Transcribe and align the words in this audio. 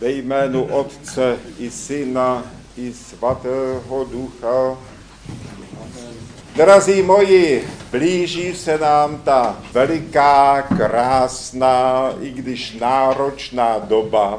Ve 0.00 0.10
jménu 0.10 0.64
Otce 0.64 1.36
i 1.58 1.70
Syna 1.70 2.42
i 2.76 2.92
Svatého 2.92 4.04
Ducha. 4.04 4.78
Drazí 6.56 7.02
moji, 7.02 7.68
blíží 7.90 8.54
se 8.54 8.78
nám 8.78 9.18
ta 9.24 9.58
veliká, 9.72 10.62
krásná, 10.62 12.10
i 12.20 12.30
když 12.30 12.74
náročná 12.74 13.78
doba, 13.78 14.38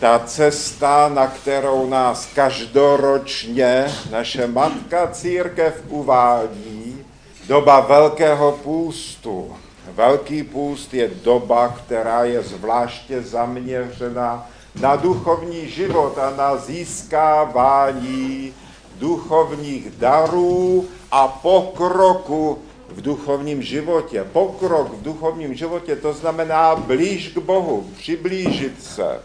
ta 0.00 0.18
cesta, 0.18 1.08
na 1.08 1.26
kterou 1.26 1.88
nás 1.88 2.28
každoročně 2.34 3.86
naše 4.10 4.46
Matka 4.46 5.06
Církev 5.06 5.82
uvádí, 5.88 7.04
doba 7.48 7.80
Velkého 7.80 8.52
půstu. 8.52 9.56
Velký 9.92 10.42
půst 10.42 10.94
je 10.94 11.10
doba, 11.22 11.68
která 11.68 12.24
je 12.24 12.42
zvláště 12.42 13.22
zaměřena 13.22 14.46
na 14.80 14.96
duchovní 14.96 15.68
život 15.68 16.18
a 16.18 16.30
na 16.36 16.56
získávání 16.56 18.54
duchovních 18.98 19.90
darů 19.90 20.88
a 21.10 21.28
pokroku 21.28 22.58
v 22.88 23.00
duchovním 23.00 23.62
životě. 23.62 24.24
Pokrok 24.32 24.94
v 24.94 25.02
duchovním 25.02 25.54
životě 25.54 25.96
to 25.96 26.12
znamená 26.12 26.76
blíž 26.76 27.28
k 27.28 27.38
Bohu, 27.38 27.90
přiblížit 27.96 28.82
se 28.82 29.20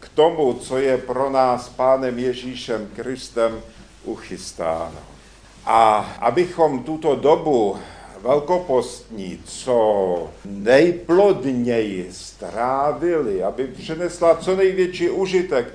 k 0.00 0.08
tomu, 0.08 0.52
co 0.52 0.76
je 0.78 0.98
pro 0.98 1.30
nás 1.30 1.68
Pánem 1.68 2.18
Ježíšem 2.18 2.90
Kristem 2.96 3.60
uchystáno. 4.04 4.98
A 5.66 5.96
abychom 6.20 6.82
tuto 6.82 7.16
dobu 7.16 7.76
velkopostní 8.26 9.40
co 9.44 10.30
nejplodněji 10.44 12.08
strávili, 12.12 13.42
aby 13.42 13.66
přinesla 13.66 14.34
co 14.34 14.56
největší 14.56 15.10
užitek, 15.10 15.66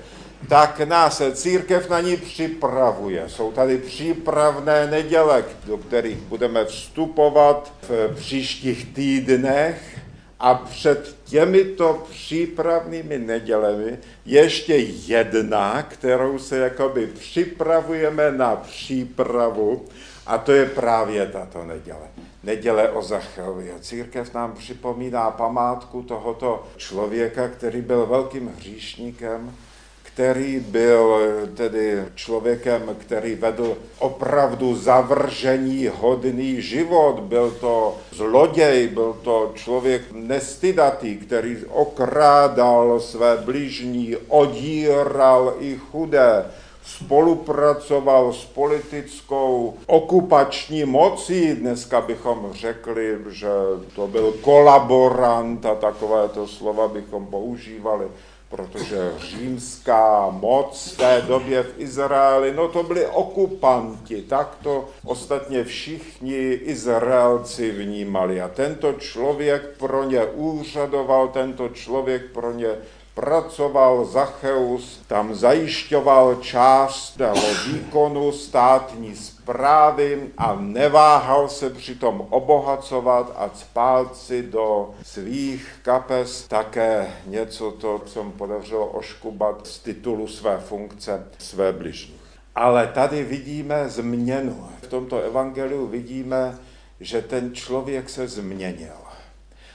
tak 0.48 0.80
nás 0.80 1.22
církev 1.32 1.90
na 1.90 2.00
ní 2.00 2.16
připravuje. 2.16 3.24
Jsou 3.28 3.52
tady 3.52 3.78
přípravné 3.78 4.86
neděle, 4.86 5.44
do 5.66 5.78
kterých 5.78 6.16
budeme 6.16 6.64
vstupovat 6.64 7.72
v 7.82 8.14
příštích 8.14 8.94
týdnech 8.94 9.98
a 10.40 10.54
před 10.54 11.16
těmito 11.24 12.06
přípravnými 12.10 13.18
nedělemi 13.18 13.98
ještě 14.26 14.76
jedna, 15.06 15.82
kterou 15.82 16.38
se 16.38 16.58
jakoby 16.58 17.06
připravujeme 17.06 18.32
na 18.32 18.56
přípravu 18.56 19.84
a 20.26 20.38
to 20.38 20.52
je 20.52 20.66
právě 20.66 21.26
tato 21.26 21.64
neděle 21.64 22.08
neděle 22.44 22.90
o 22.90 23.02
Zacheovi. 23.02 23.72
Církev 23.80 24.34
nám 24.34 24.52
připomíná 24.52 25.30
památku 25.30 26.02
tohoto 26.02 26.64
člověka, 26.76 27.48
který 27.48 27.80
byl 27.80 28.06
velkým 28.06 28.52
hříšníkem, 28.58 29.54
který 30.02 30.60
byl 30.60 31.20
tedy 31.54 32.04
člověkem, 32.14 32.96
který 32.98 33.34
vedl 33.34 33.76
opravdu 33.98 34.76
zavržení 34.76 35.90
hodný 35.94 36.62
život. 36.62 37.20
Byl 37.20 37.50
to 37.50 37.96
zloděj, 38.10 38.88
byl 38.88 39.18
to 39.22 39.52
člověk 39.54 40.02
nestydatý, 40.12 41.16
který 41.16 41.56
okrádal 41.68 43.00
své 43.00 43.36
blížní, 43.36 44.16
odíral 44.28 45.54
i 45.58 45.76
chudé 45.76 46.44
spolupracoval 46.84 48.32
s 48.32 48.44
politickou 48.44 49.76
okupační 49.86 50.84
mocí. 50.84 51.54
Dneska 51.54 52.00
bychom 52.00 52.48
řekli, 52.52 53.18
že 53.28 53.48
to 53.96 54.06
byl 54.06 54.32
kolaborant 54.40 55.66
a 55.66 55.74
takovéto 55.74 56.48
slova 56.48 56.88
bychom 56.88 57.26
používali, 57.26 58.06
protože 58.48 59.12
římská 59.18 60.28
moc 60.30 60.92
v 60.92 60.96
té 60.96 61.22
době 61.26 61.62
v 61.62 61.74
Izraeli, 61.78 62.52
no 62.54 62.68
to 62.68 62.82
byli 62.82 63.06
okupanti, 63.06 64.22
tak 64.22 64.58
to 64.62 64.88
ostatně 65.04 65.64
všichni 65.64 66.52
Izraelci 66.52 67.70
vnímali. 67.70 68.40
A 68.40 68.48
tento 68.48 68.92
člověk 68.92 69.62
pro 69.78 70.04
ně 70.04 70.24
úřadoval, 70.24 71.28
tento 71.28 71.68
člověk 71.68 72.22
pro 72.32 72.52
ně 72.52 72.68
pracoval 73.14 74.04
Zacheus, 74.04 75.00
tam 75.06 75.34
zajišťoval 75.34 76.34
část 76.34 77.20
výkonu 77.66 78.32
státní 78.32 79.16
zprávy 79.16 80.30
a 80.38 80.56
neváhal 80.60 81.48
se 81.48 81.70
přitom 81.70 82.26
obohacovat 82.30 83.32
a 83.36 83.50
spát 83.54 84.16
si 84.16 84.42
do 84.42 84.94
svých 85.02 85.74
kapes 85.82 86.48
také 86.48 87.10
něco 87.26 87.70
to, 87.70 87.98
co 88.06 88.24
mu 88.24 88.30
podařilo 88.30 88.86
oškubat 88.86 89.66
z 89.66 89.78
titulu 89.78 90.28
své 90.28 90.58
funkce 90.58 91.26
své 91.38 91.72
bližní. 91.72 92.14
Ale 92.54 92.86
tady 92.86 93.24
vidíme 93.24 93.88
změnu. 93.88 94.68
V 94.82 94.86
tomto 94.86 95.20
evangeliu 95.20 95.86
vidíme, 95.86 96.58
že 97.00 97.22
ten 97.22 97.54
člověk 97.54 98.10
se 98.10 98.28
změnil. 98.28 99.01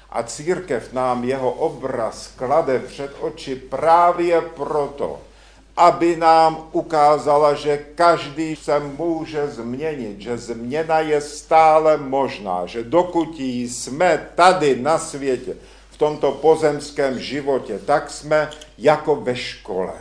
A 0.10 0.24
církev 0.24 0.94
nám 0.94 1.24
jeho 1.24 1.52
obraz 1.52 2.28
klade 2.36 2.80
před 2.80 3.12
oči 3.20 3.56
právě 3.56 4.42
proto, 4.42 5.22
aby 5.78 6.16
nám 6.16 6.68
ukázala, 6.72 7.54
že 7.54 7.78
každý 7.96 8.56
se 8.56 8.80
může 8.80 9.48
změnit, 9.48 10.22
že 10.22 10.38
změna 10.38 11.00
je 11.00 11.22
stále 11.22 11.98
možná, 11.98 12.66
že 12.66 12.84
dokud 12.84 13.40
jsme 13.40 14.30
tady 14.36 14.76
na 14.76 14.98
světě, 14.98 15.56
v 15.92 15.98
tomto 15.98 16.32
pozemském 16.32 17.20
životě, 17.20 17.80
tak 17.86 18.12
jsme 18.12 18.50
jako 18.78 19.16
ve 19.16 19.36
škole. 19.36 19.94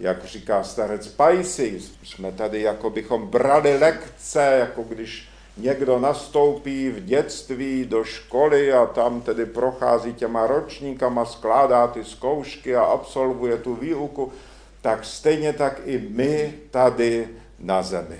Jak 0.00 0.24
říká 0.24 0.64
starec 0.64 1.08
Pajsi, 1.08 1.80
jsme 2.02 2.32
tady 2.32 2.62
jako 2.62 2.90
bychom 2.90 3.26
brali 3.26 3.78
lekce, 3.78 4.56
jako 4.58 4.82
když 4.82 5.28
někdo 5.56 5.98
nastoupí 5.98 6.88
v 6.90 7.04
dětství 7.04 7.84
do 7.84 8.04
školy 8.04 8.72
a 8.72 8.86
tam 8.86 9.20
tedy 9.20 9.46
prochází 9.46 10.14
těma 10.14 10.46
ročníkama, 10.46 11.24
skládá 11.24 11.86
ty 11.86 12.04
zkoušky 12.04 12.76
a 12.76 12.84
absolvuje 12.84 13.56
tu 13.56 13.74
výuku, 13.74 14.32
tak 14.80 15.04
stejně 15.04 15.52
tak 15.52 15.80
i 15.84 15.98
my 16.10 16.54
tady 16.70 17.28
na 17.58 17.82
zemi. 17.82 18.18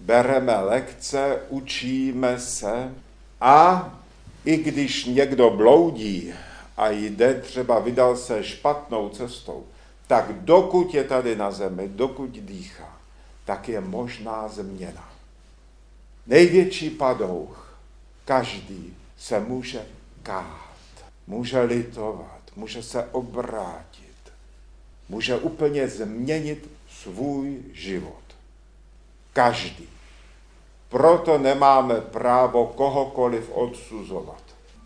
Bereme 0.00 0.60
lekce, 0.60 1.40
učíme 1.48 2.40
se 2.40 2.94
a 3.40 3.90
i 4.44 4.56
když 4.56 5.04
někdo 5.04 5.50
bloudí 5.50 6.34
a 6.76 6.88
jde, 6.88 7.34
třeba 7.34 7.78
vydal 7.78 8.16
se 8.16 8.44
špatnou 8.44 9.08
cestou, 9.08 9.64
tak 10.06 10.32
dokud 10.32 10.94
je 10.94 11.04
tady 11.04 11.36
na 11.36 11.50
zemi, 11.50 11.88
dokud 11.88 12.30
dýchá, 12.30 12.96
tak 13.44 13.68
je 13.68 13.80
možná 13.80 14.48
změna 14.48 15.13
největší 16.26 16.90
padouch, 16.90 17.78
každý 18.24 18.96
se 19.18 19.40
může 19.40 19.86
kát, 20.22 21.04
může 21.26 21.60
litovat, 21.60 22.40
může 22.56 22.82
se 22.82 23.08
obrátit, 23.12 24.32
může 25.08 25.36
úplně 25.36 25.88
změnit 25.88 26.70
svůj 26.90 27.62
život. 27.72 28.24
Každý. 29.32 29.88
Proto 30.88 31.38
nemáme 31.38 32.00
právo 32.00 32.66
kohokoliv 32.66 33.50
odsuzovat. 33.52 34.42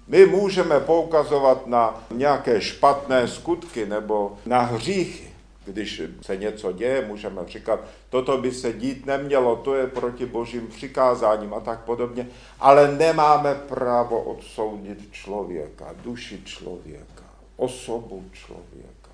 My 0.06 0.26
můžeme 0.26 0.80
poukazovat 0.80 1.66
na 1.66 2.04
nějaké 2.10 2.60
špatné 2.60 3.28
skutky 3.28 3.86
nebo 3.86 4.38
na 4.46 4.60
hříchy, 4.60 5.30
když 5.68 6.02
se 6.22 6.36
něco 6.36 6.72
děje, 6.72 7.06
můžeme 7.06 7.42
říkat, 7.46 7.80
toto 8.10 8.38
by 8.38 8.52
se 8.52 8.72
dít 8.72 9.06
nemělo, 9.06 9.56
to 9.56 9.74
je 9.74 9.86
proti 9.86 10.26
božím 10.26 10.66
přikázáním 10.66 11.54
a 11.54 11.60
tak 11.60 11.84
podobně, 11.84 12.28
ale 12.60 12.96
nemáme 12.96 13.54
právo 13.54 14.22
odsoudit 14.22 15.12
člověka, 15.12 15.94
duši 16.02 16.42
člověka, 16.44 17.24
osobu 17.56 18.24
člověka, 18.32 19.12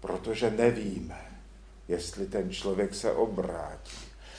protože 0.00 0.50
nevíme, 0.50 1.20
jestli 1.88 2.26
ten 2.26 2.50
člověk 2.50 2.94
se 2.94 3.12
obrátí. 3.12 3.96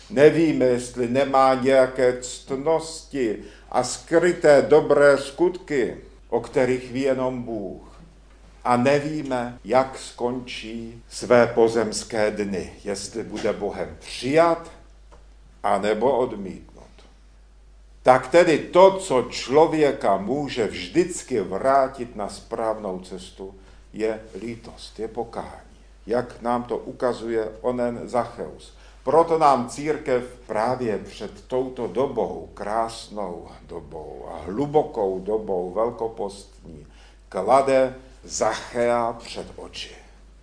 Nevíme, 0.09 0.65
jestli 0.65 1.07
nemá 1.07 1.53
nějaké 1.53 2.17
ctnosti 2.21 3.43
a 3.71 3.83
skryté 3.83 4.65
dobré 4.69 5.17
skutky, 5.17 5.97
o 6.29 6.41
kterých 6.41 6.91
ví 6.91 7.01
jenom 7.01 7.43
Bůh 7.43 7.86
a 8.67 8.77
nevíme, 8.77 9.59
jak 9.63 9.99
skončí 9.99 11.03
své 11.09 11.47
pozemské 11.47 12.31
dny, 12.31 12.73
jestli 12.83 13.23
bude 13.23 13.53
Bohem 13.53 13.97
přijat, 13.99 14.71
anebo 15.63 16.17
odmítnut. 16.17 16.83
Tak 18.03 18.27
tedy 18.27 18.57
to, 18.57 18.97
co 18.97 19.27
člověka 19.29 20.17
může 20.17 20.67
vždycky 20.67 21.41
vrátit 21.41 22.15
na 22.15 22.29
správnou 22.29 22.99
cestu, 22.99 23.55
je 23.93 24.19
lítost, 24.39 24.99
je 24.99 25.07
pokání. 25.07 25.77
Jak 26.07 26.41
nám 26.41 26.63
to 26.63 26.77
ukazuje 26.77 27.49
onen 27.61 28.01
Zacheus. 28.03 28.73
Proto 29.03 29.37
nám 29.37 29.69
církev 29.69 30.23
právě 30.47 30.97
před 30.97 31.43
touto 31.47 31.87
dobou, 31.87 32.49
krásnou 32.53 33.47
dobou 33.67 34.29
a 34.31 34.37
hlubokou 34.45 35.19
dobou 35.19 35.71
velkopostní, 35.71 36.87
klade 37.29 37.95
Zachea 38.27 39.13
před 39.13 39.47
oči. 39.55 39.95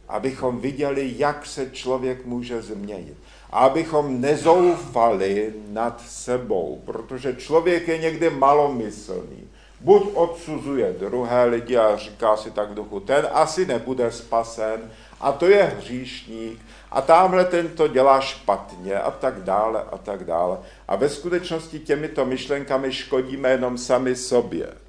Abychom 0.08 0.60
viděli, 0.60 1.14
jak 1.16 1.46
se 1.46 1.70
člověk 1.70 2.26
může 2.26 2.62
změnit. 2.62 3.16
A 3.50 3.58
abychom 3.58 4.20
nezoufali 4.20 5.52
nad 5.68 6.02
sebou, 6.08 6.82
protože 6.84 7.34
člověk 7.34 7.88
je 7.88 7.98
někdy 7.98 8.30
malomyslný. 8.30 9.48
Buď 9.80 10.02
odsuzuje 10.14 10.92
druhé 10.92 11.44
lidi 11.44 11.76
a 11.76 11.96
říká 11.96 12.36
si 12.36 12.50
tak 12.50 12.74
duchu, 12.74 13.00
ten 13.00 13.28
asi 13.32 13.66
nebude 13.66 14.12
spasen, 14.12 14.90
a 15.20 15.32
to 15.32 15.46
je 15.46 15.74
hříšník, 15.78 16.60
a 16.90 17.00
tamhle 17.00 17.44
ten 17.44 17.68
to 17.68 17.88
dělá 17.88 18.20
špatně 18.20 18.98
a 18.98 19.10
tak 19.10 19.42
dále 19.42 19.84
a 19.92 19.98
tak 19.98 20.24
dále. 20.24 20.58
A 20.88 20.96
ve 20.96 21.08
skutečnosti 21.08 21.78
těmito 21.78 22.24
myšlenkami 22.24 22.92
škodíme 22.92 23.50
jenom 23.50 23.78
sami 23.78 24.16
sobě. 24.16 24.83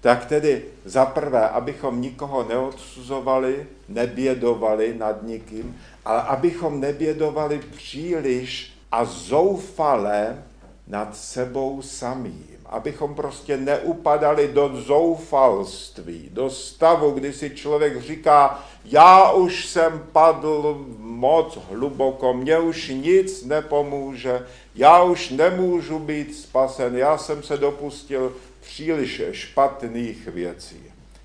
Tak 0.00 0.26
tedy 0.26 0.64
za 0.84 1.06
prvé, 1.06 1.48
abychom 1.48 2.00
nikoho 2.00 2.44
neodsuzovali, 2.48 3.66
nebědovali 3.88 4.94
nad 4.98 5.22
nikým, 5.22 5.80
ale 6.04 6.22
abychom 6.22 6.80
nebědovali 6.80 7.60
příliš 7.76 8.72
a 8.92 9.04
zoufale 9.04 10.44
nad 10.86 11.16
sebou 11.16 11.82
samým. 11.82 12.46
Abychom 12.66 13.14
prostě 13.14 13.56
neupadali 13.56 14.48
do 14.48 14.70
zoufalství, 14.74 16.28
do 16.32 16.50
stavu, 16.50 17.10
kdy 17.10 17.32
si 17.32 17.50
člověk 17.50 18.02
říká, 18.02 18.64
já 18.84 19.32
už 19.32 19.68
jsem 19.68 20.06
padl 20.12 20.86
moc 20.98 21.58
hluboko, 21.70 22.34
mě 22.34 22.58
už 22.58 22.88
nic 22.88 23.44
nepomůže, 23.44 24.46
já 24.74 25.02
už 25.02 25.30
nemůžu 25.30 25.98
být 25.98 26.36
spasen, 26.36 26.96
já 26.96 27.18
jsem 27.18 27.42
se 27.42 27.56
dopustil 27.56 28.32
příliš 28.70 29.22
špatných 29.32 30.26
věcí. 30.26 30.82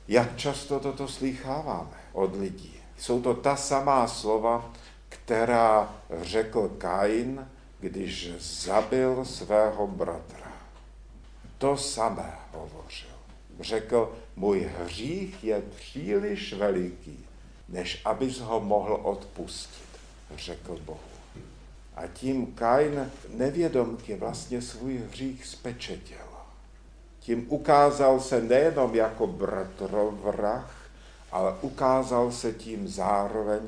Jak 0.07 0.38
často 0.38 0.80
toto 0.80 1.07
slýcháváme 1.07 1.97
od 2.13 2.36
lidí? 2.36 2.75
Jsou 2.97 3.21
to 3.21 3.33
ta 3.33 3.56
samá 3.56 4.07
slova, 4.07 4.74
která 5.09 5.95
řekl 6.21 6.75
Kain, 6.77 7.47
když 7.80 8.31
zabil 8.39 9.25
svého 9.25 9.88
bratra. 9.88 10.51
To 11.57 11.77
samé 11.77 12.33
hovořil. 12.51 13.15
Řekl, 13.59 14.15
můj 14.36 14.71
hřích 14.80 15.44
je 15.44 15.62
příliš 15.75 16.53
veliký, 16.53 17.25
než 17.69 18.01
abys 18.06 18.39
ho 18.39 18.59
mohl 18.59 19.00
odpustit, 19.03 19.89
řekl 20.36 20.80
Bohu. 20.86 21.00
A 21.95 22.07
tím 22.07 22.45
Kain 22.45 23.12
nevědomky 23.30 24.15
vlastně 24.15 24.62
svůj 24.62 24.97
hřích 24.97 25.45
spečetěl. 25.45 26.36
Tím 27.25 27.45
ukázal 27.50 28.19
se 28.19 28.42
nejenom 28.42 28.95
jako 28.95 29.27
bratrovrah, 29.27 30.89
ale 31.31 31.54
ukázal 31.62 32.31
se 32.31 32.54
tím 32.54 32.88
zároveň 32.88 33.62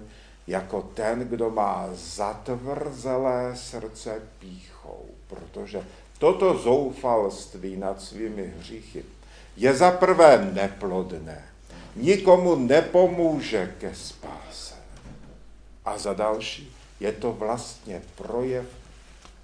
jako 0.47 0.81
ten, 0.93 1.19
kdo 1.19 1.49
má 1.49 1.89
zatvrzelé 1.93 3.55
srdce 3.55 4.21
píchou, 4.39 5.05
protože 5.27 5.83
toto 6.19 6.57
zoufalství 6.57 7.77
nad 7.77 8.01
svými 8.01 8.53
hříchy 8.59 9.05
je 9.55 9.73
za 9.73 9.91
prvé 9.91 10.51
neplodné, 10.53 11.45
nikomu 11.95 12.55
nepomůže 12.55 13.75
ke 13.79 13.95
spáse. 13.95 14.75
A 15.85 15.97
za 15.97 16.13
další 16.13 16.75
je 16.99 17.11
to 17.11 17.31
vlastně 17.33 18.01
projev 18.15 18.65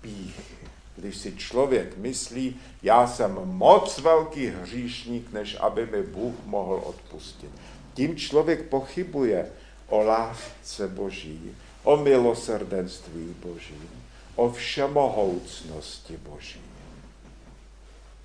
píchy. 0.02 0.73
Když 0.96 1.18
si 1.18 1.36
člověk 1.36 1.98
myslí, 1.98 2.60
já 2.84 3.08
jsem 3.08 3.32
moc 3.44 3.98
velký 3.98 4.48
hříšník, 4.48 5.32
než 5.32 5.58
aby 5.60 5.86
mi 5.86 6.04
Bůh 6.04 6.36
mohl 6.46 6.82
odpustit. 6.86 7.50
Tím 7.94 8.16
člověk 8.16 8.70
pochybuje 8.70 9.52
o 9.88 10.04
lásce 10.04 10.88
Boží, 10.88 11.56
o 11.84 11.98
milosrdenství 11.98 13.36
Boží, 13.40 13.90
o 14.36 14.52
všemohoucnosti 14.52 16.18
Boží. 16.18 16.62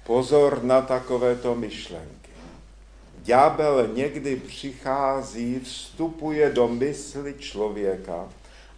Pozor 0.07 0.63
na 0.63 0.83
takovéto 0.83 1.55
myšlenky. 1.55 2.31
Ďábel 3.23 3.89
někdy 3.95 4.37
přichází, 4.37 5.61
vstupuje 5.61 6.51
do 6.51 6.69
mysli 6.69 7.35
člověka 7.39 8.29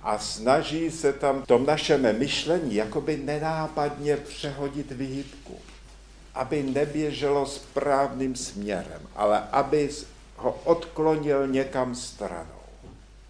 a 0.03 0.19
snaží 0.19 0.91
se 0.91 1.13
tam 1.13 1.43
v 1.43 1.47
tom 1.47 1.67
našem 1.67 2.19
myšlení 2.19 2.75
jakoby 2.75 3.17
nenápadně 3.17 4.17
přehodit 4.17 4.91
vyhybku, 4.91 5.59
aby 6.35 6.63
neběželo 6.63 7.47
správným 7.47 8.37
směrem, 8.37 9.03
ale 9.17 9.49
aby 9.53 9.91
ho 10.37 10.61
odklonil 10.65 11.47
někam 11.47 11.95
stranou. 11.95 12.61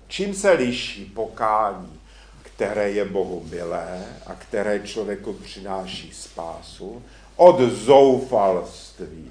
Čím 0.08 0.34
se 0.34 0.50
liší 0.50 1.04
pokání, 1.04 2.00
které 2.42 2.90
je 2.90 3.04
Bohu 3.04 3.46
milé 3.50 4.06
a 4.26 4.34
které 4.34 4.80
člověku 4.80 5.32
přináší 5.32 6.12
spásu, 6.14 7.02
od 7.36 7.60
zoufalství, 7.60 9.30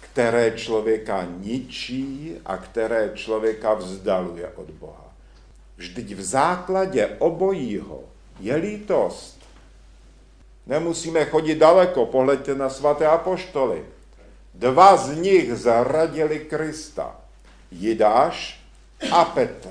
které 0.00 0.50
člověka 0.50 1.26
ničí 1.38 2.36
a 2.44 2.56
které 2.56 3.10
člověka 3.14 3.74
vzdaluje 3.74 4.52
od 4.56 4.70
Boha. 4.70 5.07
Vždyť 5.78 6.14
v 6.14 6.22
základě 6.22 7.06
obojího 7.06 8.04
je 8.40 8.54
lítost. 8.56 9.38
Nemusíme 10.66 11.24
chodit 11.24 11.54
daleko, 11.54 12.06
pohleďte 12.06 12.54
na 12.54 12.70
svaté 12.70 13.06
apoštoly. 13.06 13.84
Dva 14.54 14.96
z 14.96 15.16
nich 15.16 15.54
zaradili 15.54 16.40
Krista. 16.50 17.16
Jidáš 17.70 18.60
a 19.12 19.24
Petr. 19.24 19.70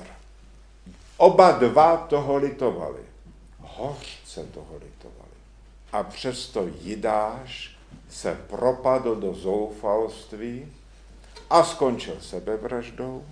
Oba 1.16 1.52
dva 1.52 1.96
toho 1.96 2.36
litovali. 2.36 3.02
Hořce 3.60 4.44
toho 4.44 4.74
litovali. 4.74 5.36
A 5.92 6.02
přesto 6.02 6.68
Jidáš 6.82 7.76
se 8.10 8.38
propadl 8.46 9.14
do 9.14 9.34
zoufalství 9.34 10.72
a 11.50 11.64
skončil 11.64 12.16
sebevraždou, 12.20 13.24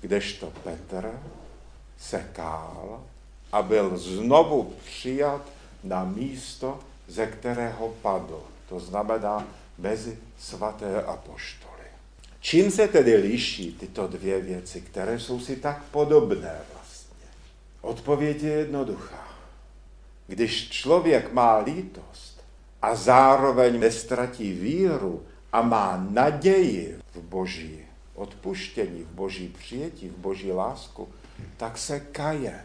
kdežto 0.00 0.52
Petr 0.64 1.20
se 1.98 2.28
kál 2.32 3.04
a 3.52 3.62
byl 3.62 3.98
znovu 3.98 4.74
přijat 4.84 5.42
na 5.84 6.04
místo, 6.04 6.78
ze 7.08 7.26
kterého 7.26 7.88
padl. 8.02 8.42
To 8.68 8.80
znamená 8.80 9.46
mezi 9.78 10.18
svaté 10.38 11.02
apoštoly. 11.02 11.72
Čím 12.40 12.70
se 12.70 12.88
tedy 12.88 13.16
liší 13.16 13.72
tyto 13.72 14.06
dvě 14.06 14.40
věci, 14.40 14.80
které 14.80 15.18
jsou 15.18 15.40
si 15.40 15.56
tak 15.56 15.82
podobné 15.82 16.58
vlastně? 16.74 17.26
Odpověď 17.80 18.42
je 18.42 18.52
jednoduchá. 18.52 19.28
Když 20.26 20.70
člověk 20.70 21.32
má 21.32 21.58
lítost 21.58 22.44
a 22.82 22.94
zároveň 22.94 23.80
nestratí 23.80 24.52
víru 24.52 25.22
a 25.52 25.62
má 25.62 26.06
naději 26.10 26.98
v 27.14 27.20
boží 27.20 27.80
odpuštění, 28.14 29.02
v 29.02 29.10
boží 29.10 29.48
přijetí, 29.48 30.08
v 30.08 30.16
boží 30.16 30.52
lásku, 30.52 31.08
tak 31.56 31.78
se 31.78 32.00
kaje. 32.00 32.64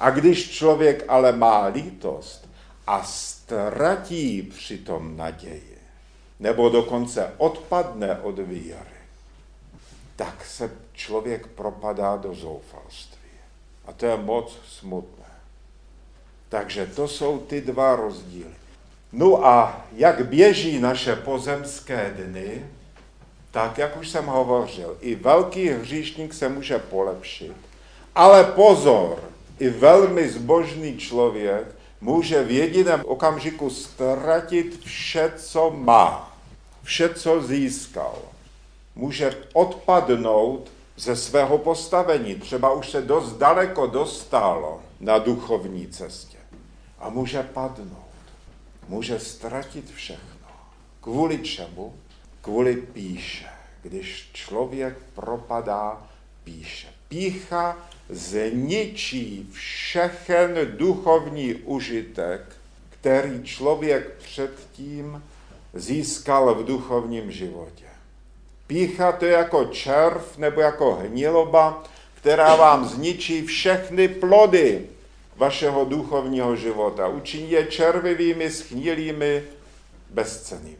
A 0.00 0.10
když 0.10 0.50
člověk 0.50 1.04
ale 1.08 1.32
má 1.32 1.66
lítost 1.66 2.48
a 2.86 3.02
ztratí 3.02 4.42
přitom 4.42 5.16
naději, 5.16 5.78
nebo 6.40 6.68
dokonce 6.68 7.32
odpadne 7.36 8.18
od 8.20 8.38
víry, 8.38 9.00
tak 10.16 10.44
se 10.44 10.70
člověk 10.92 11.46
propadá 11.46 12.16
do 12.16 12.34
zoufalství. 12.34 13.30
A 13.86 13.92
to 13.92 14.06
je 14.06 14.16
moc 14.16 14.58
smutné. 14.68 15.24
Takže 16.48 16.86
to 16.86 17.08
jsou 17.08 17.38
ty 17.38 17.60
dva 17.60 17.96
rozdíly. 17.96 18.54
No 19.12 19.46
a 19.46 19.86
jak 19.92 20.26
běží 20.26 20.78
naše 20.78 21.16
pozemské 21.16 22.10
dny, 22.10 22.66
tak 23.50 23.78
jak 23.78 23.96
už 23.96 24.08
jsem 24.08 24.26
hovořil, 24.26 24.96
i 25.00 25.14
velký 25.14 25.68
hříšník 25.68 26.34
se 26.34 26.48
může 26.48 26.78
polepšit. 26.78 27.69
Ale 28.14 28.44
pozor, 28.44 29.18
i 29.58 29.68
velmi 29.68 30.28
zbožný 30.28 30.98
člověk 30.98 31.76
může 32.00 32.44
v 32.44 32.50
jediném 32.50 33.02
okamžiku 33.06 33.70
ztratit 33.70 34.84
vše, 34.84 35.32
co 35.36 35.70
má, 35.70 36.36
vše, 36.82 37.14
co 37.14 37.42
získal 37.42 38.18
může 39.00 39.36
odpadnout 39.52 40.70
ze 40.96 41.16
svého 41.16 41.58
postavení. 41.58 42.34
Třeba 42.34 42.72
už 42.72 42.90
se 42.90 43.02
dost 43.02 43.32
daleko 43.32 43.86
dostalo 43.86 44.82
na 45.00 45.18
duchovní 45.18 45.86
cestě. 45.86 46.38
A 46.98 47.08
může 47.08 47.42
padnout. 47.42 48.10
Může 48.88 49.20
ztratit 49.20 49.90
všechno. 49.90 50.48
Kvůli 51.00 51.38
čemu? 51.38 51.94
Kvůli 52.42 52.76
píše. 52.76 53.46
Když 53.82 54.30
člověk 54.32 54.98
propadá 55.14 56.06
píše. 56.44 56.88
Pícha 57.08 57.76
zničí 58.10 59.48
všechen 59.52 60.58
duchovní 60.64 61.54
užitek, 61.54 62.40
který 62.90 63.42
člověk 63.42 64.10
předtím 64.18 65.22
získal 65.74 66.54
v 66.54 66.64
duchovním 66.64 67.32
životě. 67.32 67.84
Pícha 68.66 69.12
to 69.12 69.24
je 69.24 69.32
jako 69.32 69.64
červ 69.64 70.38
nebo 70.38 70.60
jako 70.60 70.94
hniloba, 70.94 71.84
která 72.14 72.56
vám 72.56 72.88
zničí 72.88 73.46
všechny 73.46 74.08
plody 74.08 74.86
vašeho 75.36 75.84
duchovního 75.84 76.56
života. 76.56 77.08
Učiní 77.08 77.50
je 77.50 77.66
červivými, 77.66 78.50
schnilými, 78.50 79.42
bezcenými. 80.10 80.76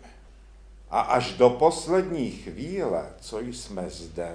A 0.91 1.01
až 1.01 1.33
do 1.33 1.51
poslední 1.51 2.31
chvíle, 2.31 3.07
co 3.21 3.41
jsme 3.41 3.85
zde, 3.89 4.35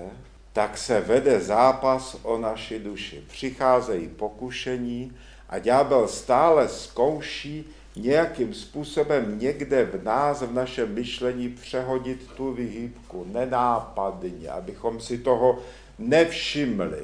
tak 0.56 0.78
se 0.78 1.02
vede 1.02 1.40
zápas 1.40 2.18
o 2.24 2.38
naši 2.38 2.80
duši. 2.80 3.24
Přicházejí 3.28 4.08
pokušení 4.08 5.18
a 5.50 5.60
ďábel 5.60 6.08
stále 6.08 6.70
zkouší 6.70 7.66
nějakým 7.96 8.54
způsobem 8.54 9.40
někde 9.40 9.86
v 9.86 10.04
nás, 10.04 10.42
v 10.42 10.54
našem 10.54 10.94
myšlení 10.94 11.50
přehodit 11.50 12.28
tu 12.36 12.54
vyhýbku 12.54 13.26
nenápadně, 13.32 14.50
abychom 14.50 15.00
si 15.00 15.18
toho 15.18 15.60
nevšimli. 16.00 17.04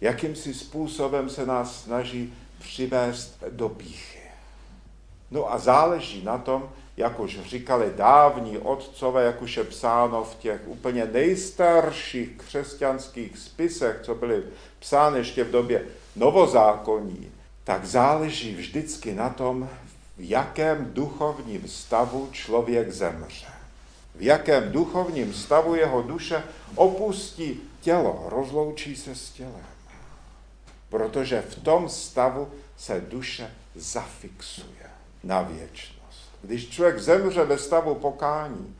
Jakým 0.00 0.36
si 0.36 0.54
způsobem 0.54 1.30
se 1.30 1.46
nás 1.46 1.82
snaží 1.82 2.34
přivést 2.58 3.44
do 3.50 3.68
píchy. 3.68 4.20
No 5.30 5.52
a 5.52 5.58
záleží 5.58 6.24
na 6.24 6.38
tom, 6.38 6.70
jak 7.00 7.20
už 7.20 7.40
říkali 7.40 7.92
dávní 7.96 8.58
otcové, 8.58 9.24
jak 9.24 9.42
už 9.42 9.56
je 9.56 9.64
psáno 9.64 10.24
v 10.24 10.34
těch 10.34 10.60
úplně 10.66 11.06
nejstarších 11.12 12.28
křesťanských 12.36 13.38
spisech, 13.38 14.00
co 14.02 14.14
byly 14.14 14.42
psány 14.78 15.18
ještě 15.18 15.44
v 15.44 15.50
době 15.50 15.84
novozákonní, 16.16 17.32
tak 17.64 17.84
záleží 17.84 18.54
vždycky 18.54 19.14
na 19.14 19.28
tom, 19.28 19.68
v 20.16 20.30
jakém 20.30 20.90
duchovním 20.92 21.68
stavu 21.68 22.28
člověk 22.32 22.92
zemře. 22.92 23.46
V 24.14 24.22
jakém 24.22 24.72
duchovním 24.72 25.34
stavu 25.34 25.74
jeho 25.74 26.02
duše 26.02 26.42
opustí 26.74 27.60
tělo, 27.80 28.24
rozloučí 28.26 28.96
se 28.96 29.14
s 29.14 29.30
tělem. 29.30 29.66
Protože 30.88 31.40
v 31.40 31.54
tom 31.54 31.88
stavu 31.88 32.48
se 32.76 33.00
duše 33.00 33.50
zafixuje 33.74 34.90
na 35.24 35.42
věčnost. 35.42 35.99
Když 36.42 36.68
člověk 36.68 36.98
zemře 36.98 37.44
ve 37.44 37.58
stavu 37.58 37.94
pokání, 37.94 38.76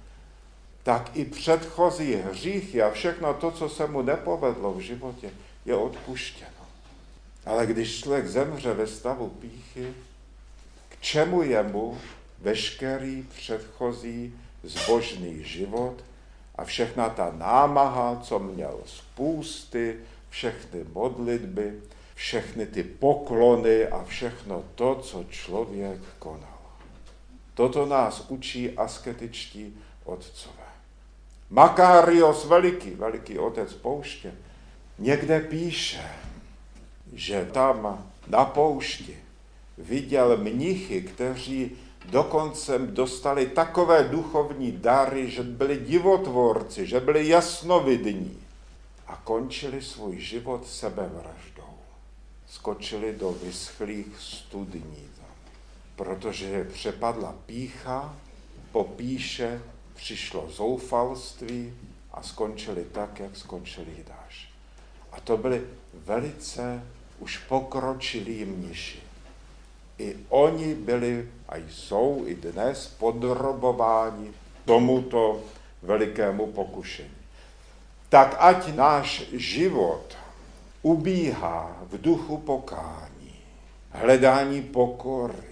tak 0.82 1.16
i 1.16 1.24
předchozí 1.24 2.14
hříchy 2.14 2.82
a 2.82 2.90
všechno 2.90 3.34
to, 3.34 3.50
co 3.50 3.68
se 3.68 3.86
mu 3.86 4.02
nepovedlo 4.02 4.72
v 4.72 4.80
životě, 4.80 5.30
je 5.64 5.74
odpuštěno. 5.74 6.50
Ale 7.46 7.66
když 7.66 8.00
člověk 8.00 8.26
zemře 8.26 8.74
ve 8.74 8.86
stavu 8.86 9.28
píchy, 9.28 9.94
k 10.88 11.00
čemu 11.00 11.42
je 11.42 11.62
mu 11.62 11.98
veškerý 12.38 13.22
předchozí 13.22 14.34
zbožný 14.62 15.44
život 15.44 16.04
a 16.54 16.64
všechna 16.64 17.08
ta 17.08 17.32
námaha, 17.38 18.20
co 18.22 18.38
měl 18.38 18.80
z 18.86 19.00
půsty, 19.14 19.96
všechny 20.30 20.84
modlitby, 20.92 21.80
všechny 22.14 22.66
ty 22.66 22.82
poklony 22.82 23.86
a 23.86 24.04
všechno 24.04 24.64
to, 24.74 24.94
co 24.94 25.24
člověk 25.30 26.00
konal. 26.18 26.49
Toto 27.60 27.86
nás 27.86 28.24
učí 28.28 28.72
asketičtí 28.72 29.76
otcové. 30.04 30.68
Makários 31.50 32.44
veliký, 32.44 32.90
veliký 32.90 33.38
otec 33.38 33.72
pouště, 33.74 34.32
někde 34.98 35.40
píše, 35.40 36.10
že 37.12 37.48
tam 37.52 38.08
na 38.28 38.44
poušti 38.44 39.18
viděl 39.78 40.36
mnichy, 40.36 41.02
kteří 41.02 41.76
dokonce 42.04 42.78
dostali 42.78 43.46
takové 43.46 44.04
duchovní 44.04 44.72
dary, 44.72 45.30
že 45.30 45.42
byli 45.42 45.76
divotvorci, 45.76 46.86
že 46.86 47.00
byli 47.00 47.28
jasnovidní 47.28 48.38
a 49.06 49.20
končili 49.24 49.82
svůj 49.82 50.20
život 50.20 50.66
sebevraždou. 50.66 51.76
Skočili 52.48 53.12
do 53.12 53.32
vyschlých 53.32 54.06
studní 54.18 55.10
protože 56.00 56.46
je 56.46 56.64
přepadla 56.64 57.34
pícha, 57.46 58.16
po 58.72 58.84
píše 58.84 59.62
přišlo 59.94 60.50
zoufalství 60.50 61.74
a 62.12 62.22
skončili 62.22 62.84
tak, 62.92 63.20
jak 63.20 63.36
skončili 63.36 63.86
Jidáš. 63.96 64.48
A 65.12 65.20
to 65.20 65.36
byly 65.36 65.62
velice 65.94 66.82
už 67.18 67.38
pokročilí 67.38 68.44
mniši. 68.44 69.00
I 69.98 70.16
oni 70.28 70.74
byli 70.74 71.28
a 71.48 71.56
jsou 71.56 72.22
i 72.26 72.34
dnes 72.34 72.86
podrobováni 72.98 74.32
tomuto 74.64 75.40
velikému 75.82 76.46
pokušení. 76.46 77.20
Tak 78.08 78.36
ať 78.38 78.74
náš 78.74 79.22
život 79.32 80.16
ubíhá 80.82 81.76
v 81.82 82.00
duchu 82.00 82.38
pokání, 82.38 83.34
hledání 83.90 84.62
pokory, 84.62 85.49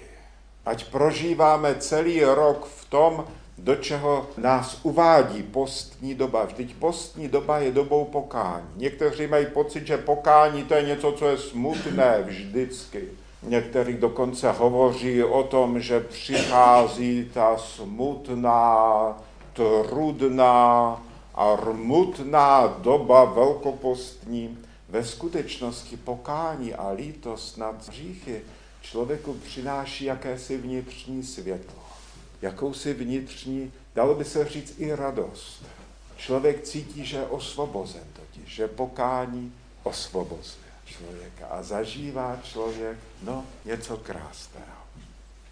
ať 0.69 0.85
prožíváme 0.93 1.75
celý 1.81 2.25
rok 2.25 2.69
v 2.69 2.85
tom, 2.93 3.25
do 3.59 3.77
čeho 3.77 4.27
nás 4.37 4.81
uvádí 4.83 5.43
postní 5.43 6.15
doba. 6.15 6.45
Vždyť 6.45 6.75
postní 6.75 7.29
doba 7.29 7.59
je 7.59 7.73
dobou 7.73 8.05
pokání. 8.05 8.69
Někteří 8.77 9.27
mají 9.27 9.47
pocit, 9.47 9.87
že 9.87 9.99
pokání 9.99 10.65
to 10.65 10.75
je 10.75 10.83
něco, 10.83 11.13
co 11.13 11.29
je 11.29 11.39
smutné 11.39 12.23
vždycky. 12.23 13.09
Někteří 13.43 13.95
dokonce 13.95 14.53
hovoří 14.53 15.25
o 15.25 15.43
tom, 15.43 15.81
že 15.81 16.01
přichází 16.01 17.31
ta 17.35 17.57
smutná, 17.57 19.17
trudná 19.53 21.03
a 21.35 21.57
rmutná 21.57 22.67
doba 22.67 23.25
velkopostní. 23.25 24.59
Ve 24.89 25.05
skutečnosti 25.05 25.97
pokání 25.97 26.75
a 26.75 26.91
lítost 26.91 27.59
nad 27.59 27.89
hříchy 27.89 28.41
člověku 28.83 29.35
přináší 29.35 30.05
jakési 30.05 30.57
vnitřní 30.57 31.23
světlo 31.23 31.89
jakousi 32.43 32.95
vnitřní, 32.95 33.73
dalo 33.95 34.15
by 34.15 34.25
se 34.25 34.45
říct 34.45 34.75
i 34.79 34.95
radost. 34.95 35.65
Člověk 36.17 36.63
cítí, 36.63 37.07
že 37.07 37.17
je 37.17 37.27
osvobozen 37.27 38.05
totiž, 38.13 38.55
že 38.55 38.69
pokání 38.69 39.53
osvobozuje 39.83 40.69
člověka 40.85 41.47
a 41.47 41.63
zažívá 41.63 42.39
člověk, 42.43 42.99
no, 43.23 43.45
něco 43.65 43.97
krásného. 43.97 44.79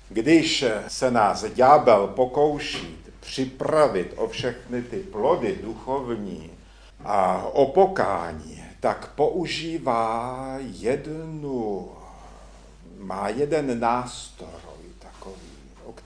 Když 0.09 0.64
se 0.88 1.11
nás 1.11 1.45
ďábel 1.45 2.06
pokouší 2.06 2.97
připravit 3.21 4.14
o 4.16 4.28
všechny 4.28 4.83
ty 4.83 4.97
plody 4.97 5.59
duchovní 5.62 6.50
a 7.04 7.42
o 7.52 7.66
pokání, 7.66 8.64
tak 8.80 9.12
používá 9.14 10.59
jednu, 10.61 11.90
má 12.98 13.28
jeden 13.28 13.80
nástroj, 13.80 14.66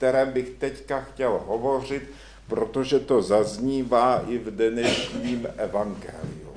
kterém 0.00 0.32
bych 0.32 0.50
teďka 0.50 1.00
chtěl 1.00 1.40
hovořit, 1.46 2.10
protože 2.48 3.00
to 3.00 3.22
zaznívá 3.22 4.24
i 4.28 4.38
v 4.38 4.50
dnešním 4.50 5.48
evangeliu. 5.56 6.56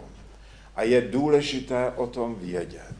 A 0.75 0.83
je 0.83 1.01
důležité 1.01 1.91
o 1.95 2.07
tom 2.07 2.35
vědět. 2.35 2.95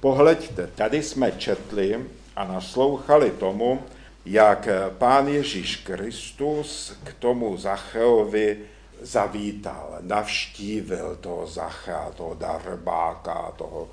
Pohleďte, 0.00 0.66
tady 0.66 1.02
jsme 1.02 1.32
četli 1.32 2.06
a 2.36 2.44
naslouchali 2.44 3.30
tomu, 3.30 3.82
jak 4.26 4.68
pán 4.98 5.28
Ježíš 5.28 5.76
Kristus 5.76 6.92
k 7.04 7.14
tomu 7.14 7.56
Zacheovi 7.56 8.58
zavítal, 9.00 9.98
navštívil 10.00 11.18
toho 11.20 11.46
Zachea, 11.46 12.10
toho 12.16 12.34
darbáka, 12.34 13.52
toho, 13.56 13.88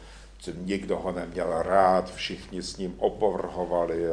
nikdo 0.53 0.97
ho 0.97 1.11
neměl 1.11 1.61
rád, 1.61 2.15
všichni 2.15 2.61
s 2.61 2.77
ním 2.77 2.95
opovrhovali. 2.97 4.03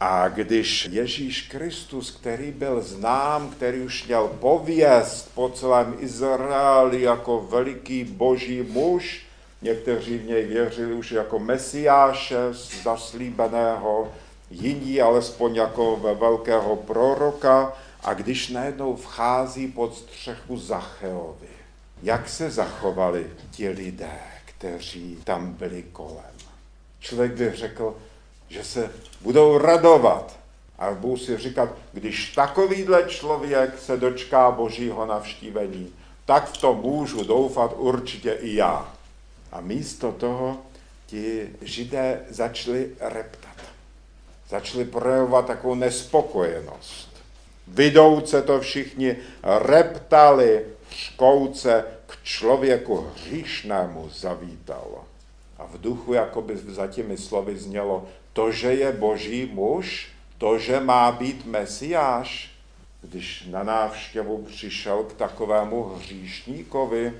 A 0.00 0.28
když 0.28 0.88
Ježíš 0.90 1.42
Kristus, 1.42 2.10
který 2.10 2.50
byl 2.50 2.82
znám, 2.82 3.50
který 3.50 3.80
už 3.80 4.06
měl 4.06 4.28
pověst 4.40 5.34
po 5.34 5.48
celém 5.48 5.96
Izraeli 5.98 7.02
jako 7.02 7.46
veliký 7.50 8.04
boží 8.04 8.62
muž, 8.62 9.26
někteří 9.62 10.18
v 10.18 10.26
něj 10.26 10.44
věřili 10.44 10.94
už 10.94 11.12
jako 11.12 11.38
mesiáše 11.38 12.36
zaslíbeného, 12.82 14.12
jiní 14.50 15.00
alespoň 15.00 15.54
jako 15.54 15.96
ve 15.96 16.14
velkého 16.14 16.76
proroka, 16.76 17.72
a 18.02 18.14
když 18.14 18.48
najednou 18.48 18.96
vchází 18.96 19.68
pod 19.68 19.96
střechu 19.96 20.58
Zacheovi, 20.58 21.48
jak 22.02 22.28
se 22.28 22.50
zachovali 22.50 23.26
ti 23.50 23.68
lidé, 23.68 24.33
kteří 24.58 25.18
tam 25.24 25.52
byli 25.52 25.82
kolem? 25.82 26.34
Člověk 27.00 27.32
by 27.32 27.52
řekl, 27.54 27.96
že 28.48 28.64
se 28.64 28.90
budou 29.20 29.58
radovat. 29.58 30.38
A 30.78 30.90
budou 30.90 31.16
si 31.16 31.38
říkat, 31.38 31.68
když 31.92 32.32
takovýhle 32.32 33.04
člověk 33.04 33.78
se 33.78 33.96
dočká 33.96 34.50
božího 34.50 35.06
navštívení, 35.06 35.92
tak 36.24 36.52
v 36.52 36.56
tom 36.56 36.80
můžu 36.80 37.24
doufat 37.24 37.74
určitě 37.76 38.32
i 38.32 38.54
já. 38.54 38.92
A 39.52 39.60
místo 39.60 40.12
toho 40.12 40.58
ti 41.06 41.48
židé 41.62 42.20
začali 42.28 42.90
reptat. 43.00 43.56
Začali 44.48 44.84
projevovat 44.84 45.46
takovou 45.46 45.74
nespokojenost. 45.74 47.08
Vidouce 47.68 48.42
to 48.42 48.60
všichni 48.60 49.16
reptali, 49.42 50.64
škouce, 50.90 51.84
k 52.06 52.18
člověku 52.22 53.06
hříšnému 53.14 54.08
zavítal. 54.08 55.04
A 55.58 55.64
v 55.66 55.80
duchu 55.80 56.12
jakoby 56.12 56.56
za 56.56 56.86
těmi 56.86 57.16
slovy 57.16 57.58
znělo, 57.58 58.08
to, 58.32 58.52
že 58.52 58.74
je 58.74 58.92
boží 58.92 59.46
muž, 59.46 60.08
to, 60.38 60.58
že 60.58 60.80
má 60.80 61.12
být 61.12 61.46
mesiáš, 61.46 62.50
když 63.02 63.46
na 63.50 63.62
návštěvu 63.62 64.42
přišel 64.42 65.02
k 65.04 65.12
takovému 65.12 65.84
hříšníkovi, 65.84 67.12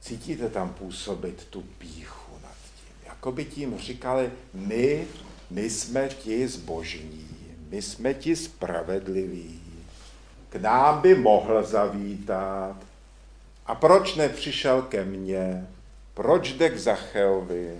cítíte 0.00 0.48
tam 0.48 0.68
působit 0.74 1.46
tu 1.50 1.62
píchu 1.78 2.32
nad 2.42 2.56
tím. 2.76 2.94
Jako 3.06 3.32
by 3.32 3.44
tím 3.44 3.78
říkali, 3.78 4.30
my, 4.54 5.06
my 5.50 5.70
jsme 5.70 6.08
ti 6.08 6.48
zbožní, 6.48 7.28
my 7.68 7.82
jsme 7.82 8.14
ti 8.14 8.36
spravedliví, 8.36 9.60
k 10.48 10.56
nám 10.56 11.00
by 11.00 11.14
mohl 11.14 11.62
zavítat. 11.62 12.76
A 13.72 13.74
proč 13.74 14.14
nepřišel 14.14 14.82
ke 14.82 15.04
mně? 15.04 15.68
Proč 16.14 16.52
jde 16.52 16.70
k 16.70 16.78
Zachelvi? 16.78 17.78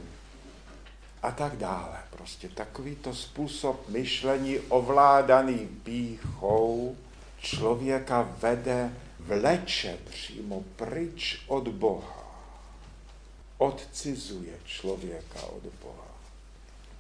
A 1.22 1.30
tak 1.30 1.56
dále. 1.56 1.99
Prostě 2.11 2.49
takovýto 2.49 3.14
způsob 3.14 3.88
myšlení 3.88 4.58
ovládaný 4.58 5.68
píchou 5.82 6.96
člověka 7.38 8.28
vede, 8.38 8.92
vleče 9.20 9.99
přímo 10.11 10.64
pryč 10.76 11.44
od 11.46 11.68
Boha. 11.68 12.42
Odcizuje 13.58 14.52
člověka 14.64 15.42
od 15.42 15.62
Boha. 15.82 16.08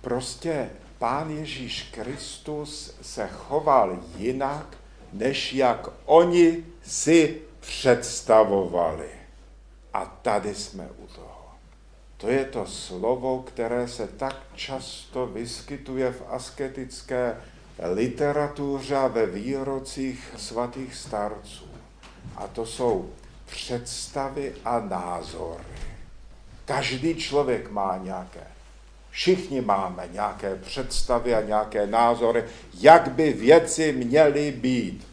Prostě 0.00 0.70
Pán 0.98 1.30
Ježíš 1.30 1.82
Kristus 1.82 2.94
se 3.02 3.28
choval 3.28 3.98
jinak, 4.16 4.76
než 5.12 5.52
jak 5.52 5.88
oni 6.04 6.64
si 6.82 7.42
představovali. 7.62 9.08
A 9.94 10.06
tady 10.06 10.54
jsme 10.54 10.88
u 10.98 11.06
toho. 11.06 11.50
To 12.16 12.28
je 12.28 12.44
to 12.44 12.66
slovo, 12.66 13.42
které 13.42 13.88
se 13.88 14.06
tak 14.06 14.36
často 14.54 15.26
vyskytuje 15.26 16.12
v 16.12 16.22
asketické 16.28 17.36
literatuře 17.94 18.96
ve 19.08 19.26
výrocích 19.26 20.34
svatých 20.36 20.94
starců. 20.94 21.64
A 22.36 22.46
to 22.46 22.66
jsou 22.66 23.10
představy 23.46 24.54
a 24.64 24.80
názory. 24.80 25.64
Každý 26.64 27.14
člověk 27.14 27.70
má 27.70 27.96
nějaké. 28.02 28.46
Všichni 29.10 29.60
máme 29.60 30.08
nějaké 30.12 30.56
představy 30.56 31.34
a 31.34 31.40
nějaké 31.40 31.86
názory, 31.86 32.44
jak 32.74 33.10
by 33.10 33.32
věci 33.32 33.92
měly 33.92 34.52
být. 34.52 35.11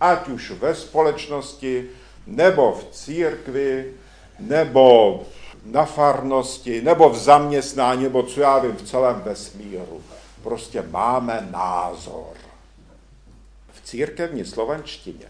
Ať 0.00 0.28
už 0.28 0.50
ve 0.50 0.74
společnosti, 0.74 1.90
nebo 2.26 2.72
v 2.72 2.84
církvi, 2.94 3.92
nebo 4.38 5.22
na 5.64 5.84
farnosti, 5.84 6.82
nebo 6.82 7.10
v 7.10 7.18
zaměstnání, 7.18 8.02
nebo 8.02 8.22
co 8.22 8.40
já 8.40 8.58
vím, 8.58 8.76
v 8.76 8.82
celém 8.82 9.20
vesmíru. 9.20 10.02
Prostě 10.42 10.82
máme 10.90 11.48
názor. 11.50 12.34
V 13.72 13.84
církevní 13.84 14.44
slovanštině 14.44 15.26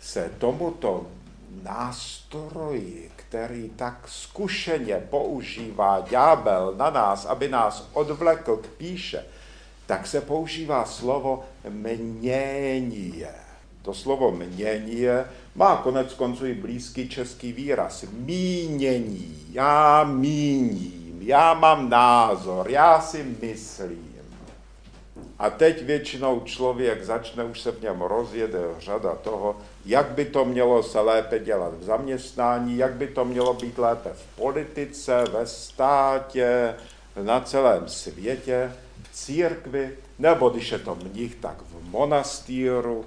se 0.00 0.30
tomuto 0.38 1.06
nástroji, 1.62 3.10
který 3.16 3.70
tak 3.76 3.98
zkušeně 4.06 5.06
používá 5.10 6.00
ďábel 6.00 6.74
na 6.76 6.90
nás, 6.90 7.24
aby 7.26 7.48
nás 7.48 7.88
odvlekl 7.92 8.56
k 8.56 8.66
píše, 8.66 9.24
tak 9.86 10.06
se 10.06 10.20
používá 10.20 10.84
slovo 10.84 11.44
mění. 11.68 13.24
To 13.84 13.94
slovo 13.94 14.30
mění 14.30 15.04
má 15.54 15.76
konec 15.76 16.14
konců 16.14 16.46
i 16.46 16.54
blízký 16.54 17.08
český 17.08 17.52
výraz. 17.52 18.04
Mínění, 18.12 19.46
já 19.52 20.04
míním, 20.04 21.18
já 21.22 21.54
mám 21.54 21.90
názor, 21.90 22.70
já 22.70 23.00
si 23.00 23.36
myslím. 23.42 24.14
A 25.38 25.50
teď 25.50 25.82
většinou 25.82 26.40
člověk 26.40 27.04
začne, 27.04 27.44
už 27.44 27.60
se 27.60 27.72
v 27.72 27.82
něm 27.82 28.00
rozjede 28.00 28.60
řada 28.78 29.14
toho, 29.14 29.56
jak 29.84 30.06
by 30.06 30.24
to 30.24 30.44
mělo 30.44 30.82
se 30.82 31.00
lépe 31.00 31.38
dělat 31.38 31.74
v 31.74 31.84
zaměstnání, 31.84 32.76
jak 32.76 32.92
by 32.92 33.06
to 33.06 33.24
mělo 33.24 33.54
být 33.54 33.78
lépe 33.78 34.10
v 34.12 34.36
politice, 34.36 35.24
ve 35.32 35.46
státě, 35.46 36.74
na 37.22 37.40
celém 37.40 37.88
světě, 37.88 38.72
v 39.02 39.14
církvi, 39.16 39.98
nebo 40.18 40.48
když 40.48 40.72
je 40.72 40.78
to 40.78 40.94
mnich, 40.94 41.34
tak 41.34 41.62
v 41.62 41.90
monastýru. 41.90 43.04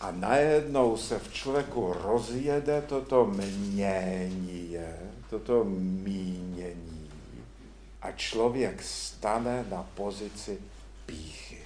A 0.00 0.10
najednou 0.10 0.96
se 0.96 1.18
v 1.18 1.32
člověku 1.32 1.92
rozjede 2.02 2.82
toto 2.88 3.26
mění, 3.26 4.76
toto 5.30 5.64
mínění. 5.64 7.10
A 8.02 8.12
člověk 8.12 8.82
stane 8.82 9.64
na 9.70 9.86
pozici 9.94 10.58
píchy. 11.06 11.58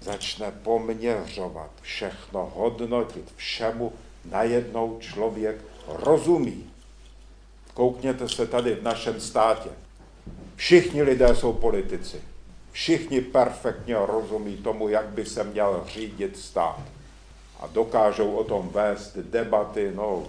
Začne 0.00 0.50
poměřovat, 0.50 1.70
všechno 1.82 2.52
hodnotit, 2.54 3.32
všemu 3.36 3.92
najednou 4.24 4.98
člověk 5.00 5.56
rozumí. 5.88 6.70
Koukněte 7.74 8.28
se 8.28 8.46
tady 8.46 8.74
v 8.74 8.82
našem 8.82 9.20
státě. 9.20 9.70
Všichni 10.56 11.02
lidé 11.02 11.36
jsou 11.36 11.52
politici. 11.52 12.20
Všichni 12.72 13.20
perfektně 13.20 13.96
rozumí 14.06 14.56
tomu, 14.56 14.88
jak 14.88 15.06
by 15.06 15.24
se 15.24 15.44
měl 15.44 15.84
řídit 15.86 16.38
stát. 16.38 16.80
A 17.60 17.66
dokážou 17.66 18.30
o 18.30 18.44
tom 18.44 18.68
vést 18.68 19.16
debaty, 19.16 19.92
no, 19.94 20.26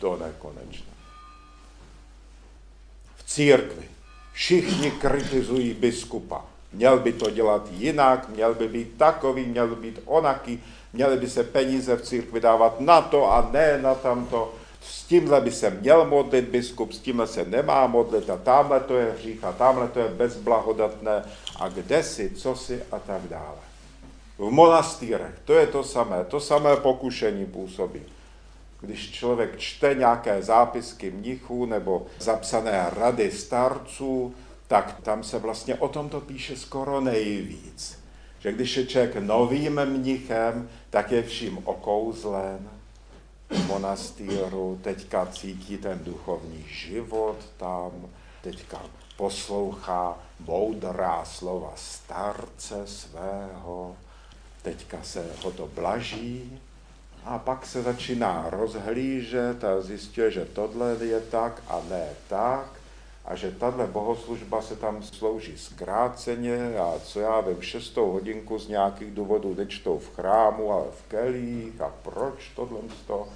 do 0.00 0.16
nekonečna. 0.16 0.92
V 3.16 3.22
církvi 3.24 3.88
všichni 4.32 4.90
kritizují 4.90 5.74
biskupa. 5.74 6.44
Měl 6.72 6.98
by 6.98 7.12
to 7.12 7.30
dělat 7.30 7.68
jinak, 7.70 8.28
měl 8.28 8.54
by 8.54 8.68
být 8.68 8.96
takový, 8.96 9.46
měl 9.46 9.68
by 9.68 9.76
být 9.76 10.00
onaký, 10.04 10.62
měly 10.92 11.16
by 11.16 11.30
se 11.30 11.44
peníze 11.44 11.96
v 11.96 12.02
církvi 12.02 12.40
dávat 12.40 12.80
na 12.80 13.00
to 13.00 13.32
a 13.32 13.50
ne 13.52 13.78
na 13.82 13.94
tamto. 13.94 14.54
S 14.80 15.04
tímhle 15.04 15.40
by 15.40 15.52
se 15.52 15.70
měl 15.70 16.04
modlit 16.04 16.48
biskup, 16.48 16.92
s 16.92 16.98
tímhle 16.98 17.26
se 17.26 17.44
nemá 17.44 17.86
modlit 17.86 18.30
a 18.30 18.36
tamhle 18.36 18.80
to 18.80 18.96
je 18.96 19.12
hřích 19.12 19.44
a 19.44 19.52
tamhle 19.52 19.88
to 19.88 19.98
je 19.98 20.08
bezblahodatné 20.08 21.24
a 21.56 21.68
kde 21.68 22.02
si, 22.02 22.30
co 22.30 22.56
si 22.56 22.82
a 22.92 22.98
tak 22.98 23.22
dále. 23.22 23.71
V 24.42 24.50
monastýrech 24.50 25.38
to 25.44 25.52
je 25.52 25.66
to 25.66 25.84
samé, 25.84 26.24
to 26.24 26.40
samé 26.40 26.76
pokušení 26.76 27.46
působí. 27.46 28.02
Když 28.80 29.10
člověk 29.10 29.58
čte 29.58 29.94
nějaké 29.94 30.42
zápisky 30.42 31.10
mnichů 31.10 31.66
nebo 31.66 32.06
zapsané 32.18 32.86
rady 32.96 33.30
starců, 33.30 34.34
tak 34.68 35.00
tam 35.02 35.24
se 35.24 35.38
vlastně 35.38 35.74
o 35.74 35.88
tom 35.88 36.08
to 36.08 36.20
píše 36.20 36.56
skoro 36.56 37.00
nejvíc. 37.00 37.98
Že 38.38 38.52
když 38.52 38.76
je 38.76 38.86
člověk 38.86 39.16
novým 39.16 39.84
mnichem, 39.84 40.68
tak 40.90 41.12
je 41.12 41.22
vším 41.22 41.58
okouzlen 41.64 42.70
v 43.50 43.66
monastýru, 43.66 44.78
teďka 44.82 45.26
cítí 45.26 45.78
ten 45.78 46.00
duchovní 46.04 46.64
život 46.68 47.36
tam, 47.56 47.90
teďka 48.40 48.82
poslouchá 49.16 50.18
moudrá 50.40 51.24
slova 51.24 51.72
starce 51.76 52.86
svého, 52.86 53.96
teďka 54.62 54.98
se 55.02 55.26
ho 55.42 55.50
to 55.50 55.66
blaží 55.74 56.60
a 57.24 57.38
pak 57.38 57.66
se 57.66 57.82
začíná 57.82 58.46
rozhlížet 58.50 59.64
a 59.64 59.80
zjistuje, 59.80 60.30
že 60.30 60.44
tohle 60.44 60.96
je 61.00 61.20
tak 61.20 61.62
a 61.68 61.80
ne 61.90 62.08
tak 62.28 62.66
a 63.24 63.36
že 63.36 63.50
tahle 63.50 63.86
bohoslužba 63.86 64.62
se 64.62 64.76
tam 64.76 65.02
slouží 65.02 65.58
zkráceně 65.58 66.78
a 66.78 66.94
co 67.04 67.20
já 67.20 67.40
vím, 67.40 67.62
šestou 67.62 68.10
hodinku 68.10 68.58
z 68.58 68.68
nějakých 68.68 69.10
důvodů 69.10 69.54
nečtou 69.54 69.98
v 69.98 70.14
chrámu, 70.16 70.72
ale 70.72 70.84
v 70.90 71.08
kelích 71.08 71.80
a 71.80 71.92
proč 72.02 72.50
tohle 72.56 72.80
to 73.06 73.28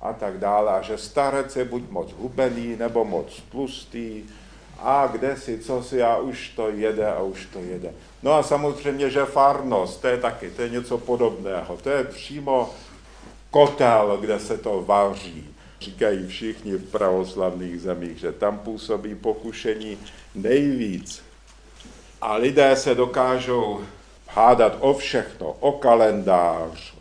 a 0.00 0.12
tak 0.12 0.38
dále. 0.38 0.72
A 0.72 0.82
že 0.82 0.98
starec 0.98 1.56
je 1.56 1.64
buď 1.64 1.90
moc 1.90 2.12
hubený 2.12 2.76
nebo 2.76 3.04
moc 3.04 3.42
tlustý 3.50 4.24
a 4.82 5.06
kde 5.06 5.36
si, 5.36 5.58
co 5.58 5.82
si 5.82 6.02
a 6.02 6.16
už 6.16 6.48
to 6.48 6.70
jede 6.70 7.06
a 7.06 7.22
už 7.22 7.46
to 7.46 7.58
jede. 7.58 7.92
No 8.22 8.32
a 8.32 8.42
samozřejmě, 8.42 9.10
že 9.10 9.24
farnost, 9.24 10.00
to 10.00 10.06
je 10.06 10.16
taky, 10.16 10.50
to 10.50 10.62
je 10.62 10.68
něco 10.68 10.98
podobného. 10.98 11.76
To 11.76 11.90
je 11.90 12.04
přímo 12.04 12.74
kotel, 13.50 14.18
kde 14.20 14.40
se 14.40 14.58
to 14.58 14.82
vaří 14.82 15.54
říkají 15.80 16.26
všichni 16.26 16.72
v 16.72 16.90
pravoslavných 16.90 17.80
zemích, 17.80 18.18
že 18.18 18.32
tam 18.32 18.58
působí 18.58 19.14
pokušení 19.14 19.98
nejvíc. 20.34 21.22
A 22.20 22.34
lidé 22.36 22.76
se 22.76 22.94
dokážou 22.94 23.80
hádat 24.28 24.76
o 24.80 24.94
všechno, 24.94 25.56
o 25.60 25.72
kalendář, 25.72 26.94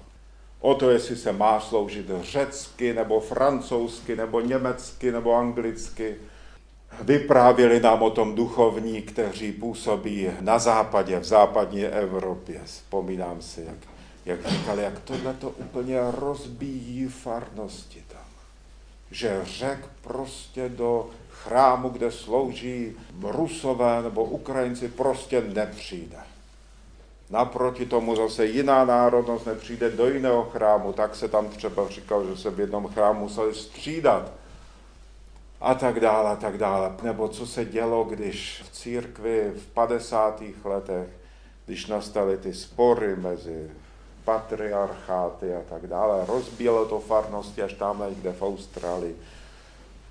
o 0.59 0.75
to, 0.75 0.89
jestli 0.89 1.15
se 1.15 1.31
má 1.31 1.59
sloužit 1.59 2.05
řecky, 2.21 2.93
nebo 2.93 3.19
francouzsky, 3.19 4.15
nebo 4.15 4.41
německy, 4.41 5.11
nebo 5.11 5.35
anglicky. 5.35 6.15
Vyprávěli 7.01 7.79
nám 7.79 8.01
o 8.01 8.09
tom 8.09 8.35
duchovní, 8.35 9.01
kteří 9.01 9.51
působí 9.51 10.27
na 10.41 10.59
západě, 10.59 11.19
v 11.19 11.23
západní 11.23 11.85
Evropě. 11.85 12.61
Vzpomínám 12.65 13.41
si, 13.41 13.61
jak, 13.67 13.77
jak 14.25 14.49
říkali, 14.49 14.83
jak 14.83 14.99
tohle 14.99 15.33
to 15.33 15.49
úplně 15.49 15.97
rozbíjí 16.11 17.07
farnosti 17.07 18.03
tam 18.07 18.29
že 19.11 19.41
řek 19.43 19.79
prostě 20.01 20.69
do 20.69 21.09
chrámu, 21.29 21.89
kde 21.89 22.11
slouží 22.11 22.95
Rusové 23.21 24.03
nebo 24.03 24.23
Ukrajinci, 24.23 24.87
prostě 24.87 25.41
nepřijde. 25.41 26.17
Naproti 27.29 27.85
tomu 27.85 28.15
zase 28.15 28.45
jiná 28.45 28.85
národnost 28.85 29.45
nepřijde 29.45 29.89
do 29.89 30.07
jiného 30.09 30.43
chrámu, 30.43 30.93
tak 30.93 31.15
se 31.15 31.27
tam 31.27 31.49
třeba 31.49 31.89
říkal, 31.89 32.27
že 32.27 32.37
se 32.37 32.49
v 32.49 32.59
jednom 32.59 32.87
chrámu 32.87 33.19
museli 33.19 33.55
střídat 33.55 34.31
a 35.61 35.73
tak 35.73 35.99
dále, 35.99 36.29
a 36.29 36.35
tak 36.35 36.57
dále. 36.57 36.95
Nebo 37.03 37.27
co 37.27 37.47
se 37.47 37.65
dělo, 37.65 38.03
když 38.03 38.63
v 38.65 38.71
církvi 38.71 39.53
v 39.55 39.67
50. 39.67 40.43
letech, 40.63 41.07
když 41.65 41.87
nastaly 41.87 42.37
ty 42.37 42.53
spory 42.53 43.15
mezi 43.15 43.71
patriarcháty 44.25 45.55
a 45.55 45.61
tak 45.69 45.87
dále, 45.87 46.25
rozbíjelo 46.25 46.85
to 46.85 46.99
farnosti 46.99 47.61
až 47.61 47.73
tam 47.73 48.03
někde 48.09 48.33
v 48.33 48.41
Austrálii. 48.41 49.15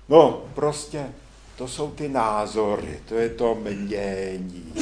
No, 0.09 0.43
prostě 0.53 1.11
to 1.57 1.67
jsou 1.67 1.91
ty 1.91 2.09
názory, 2.09 2.99
to 3.07 3.15
je 3.15 3.29
to 3.29 3.55
mění, 3.55 4.73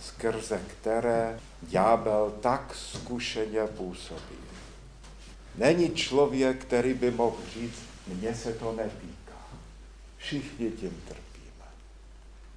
skrze 0.00 0.60
které 0.66 1.38
ďábel 1.62 2.32
tak 2.40 2.74
zkušeně 2.74 3.60
působí. 3.76 4.42
Není 5.58 5.90
člověk, 5.90 6.64
který 6.64 6.94
by 6.94 7.10
mohl 7.10 7.36
říct, 7.54 7.82
mně 8.08 8.34
se 8.34 8.52
to 8.52 8.72
netýká. 8.72 9.11
Všichni 10.22 10.70
tím 10.70 11.02
trpíme. 11.08 11.66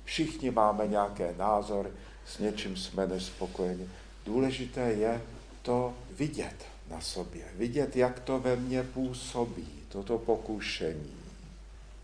Všichni 0.04 0.52
máme 0.52 0.88
nějaké 0.88 1.36
názory, 1.38 1.90
s 2.26 2.40
něčím 2.40 2.78
jsme 2.78 3.08
nespokojeni. 3.08 3.90
Důležité 4.26 4.82
je 4.82 5.22
to 5.62 5.94
vidět 6.18 6.56
na 6.90 7.02
sobě, 7.02 7.44
vidět, 7.56 7.96
jak 7.96 8.20
to 8.20 8.40
ve 8.40 8.56
mně 8.56 8.84
působí, 8.84 9.68
toto 9.90 10.18
pokušení 10.18 11.16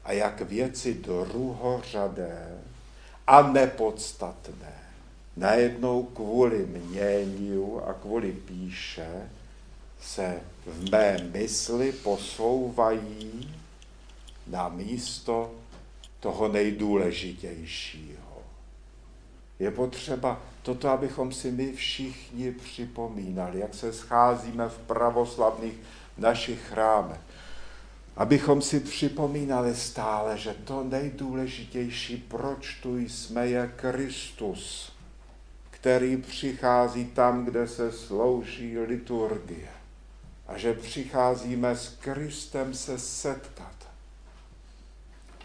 a 0.04 0.12
jak 0.12 0.41
věci 0.41 0.93
druhořadé 0.93 2.60
a 3.28 3.41
nepodstatné 3.41 4.74
najednou 5.38 6.04
kvůli 6.04 6.65
měniu 6.65 7.82
a 7.86 7.93
kvůli 7.93 8.32
píše 8.32 9.30
se 10.02 10.39
v 10.65 10.91
mé 10.91 11.17
mysli 11.34 11.91
posouvají 11.91 13.56
na 14.52 14.70
místo 14.70 15.52
toho 16.20 16.48
nejdůležitějšího. 16.48 18.42
Je 19.60 19.72
potřeba 19.72 20.42
toto, 20.62 20.90
abychom 20.90 21.32
si 21.32 21.52
my 21.52 21.74
všichni 21.74 22.52
připomínali, 22.52 23.60
jak 23.60 23.74
se 23.74 23.94
scházíme 23.94 24.70
v 24.70 24.78
pravoslavných 24.78 25.76
našich 26.18 26.62
chrámech. 26.62 27.20
Abychom 28.16 28.62
si 28.62 28.80
připomínali 28.80 29.76
stále, 29.76 30.38
že 30.38 30.54
to 30.54 30.84
nejdůležitější, 30.84 32.18
proč 32.18 32.76
tu 32.82 32.98
jsme, 32.98 33.48
je 33.48 33.74
Kristus 33.76 34.92
který 35.82 36.18
přichází 36.18 37.06
tam, 37.06 37.46
kde 37.46 37.68
se 37.68 37.92
slouží 37.92 38.80
liturgie. 38.80 39.70
A 40.48 40.58
že 40.58 40.74
přicházíme 40.74 41.76
s 41.76 41.90
Kristem 41.90 42.74
se 42.74 43.00
setkat. 43.00 43.81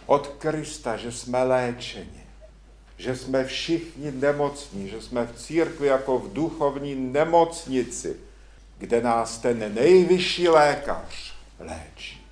Od 0.06 0.26
Krista, 0.26 0.96
že 0.96 1.12
jsme 1.12 1.42
léčeni, 1.42 2.26
že 2.98 3.16
jsme 3.16 3.44
všichni 3.44 4.12
nemocní, 4.12 4.88
že 4.88 5.02
jsme 5.02 5.26
v 5.26 5.38
církvi 5.38 5.86
jako 5.86 6.18
v 6.18 6.32
duchovní 6.32 6.94
nemocnici, 6.94 8.16
kde 8.78 9.02
nás 9.02 9.38
ten 9.38 9.74
nejvyšší 9.74 10.48
lékař 10.48 11.34
léčí. 11.58 12.26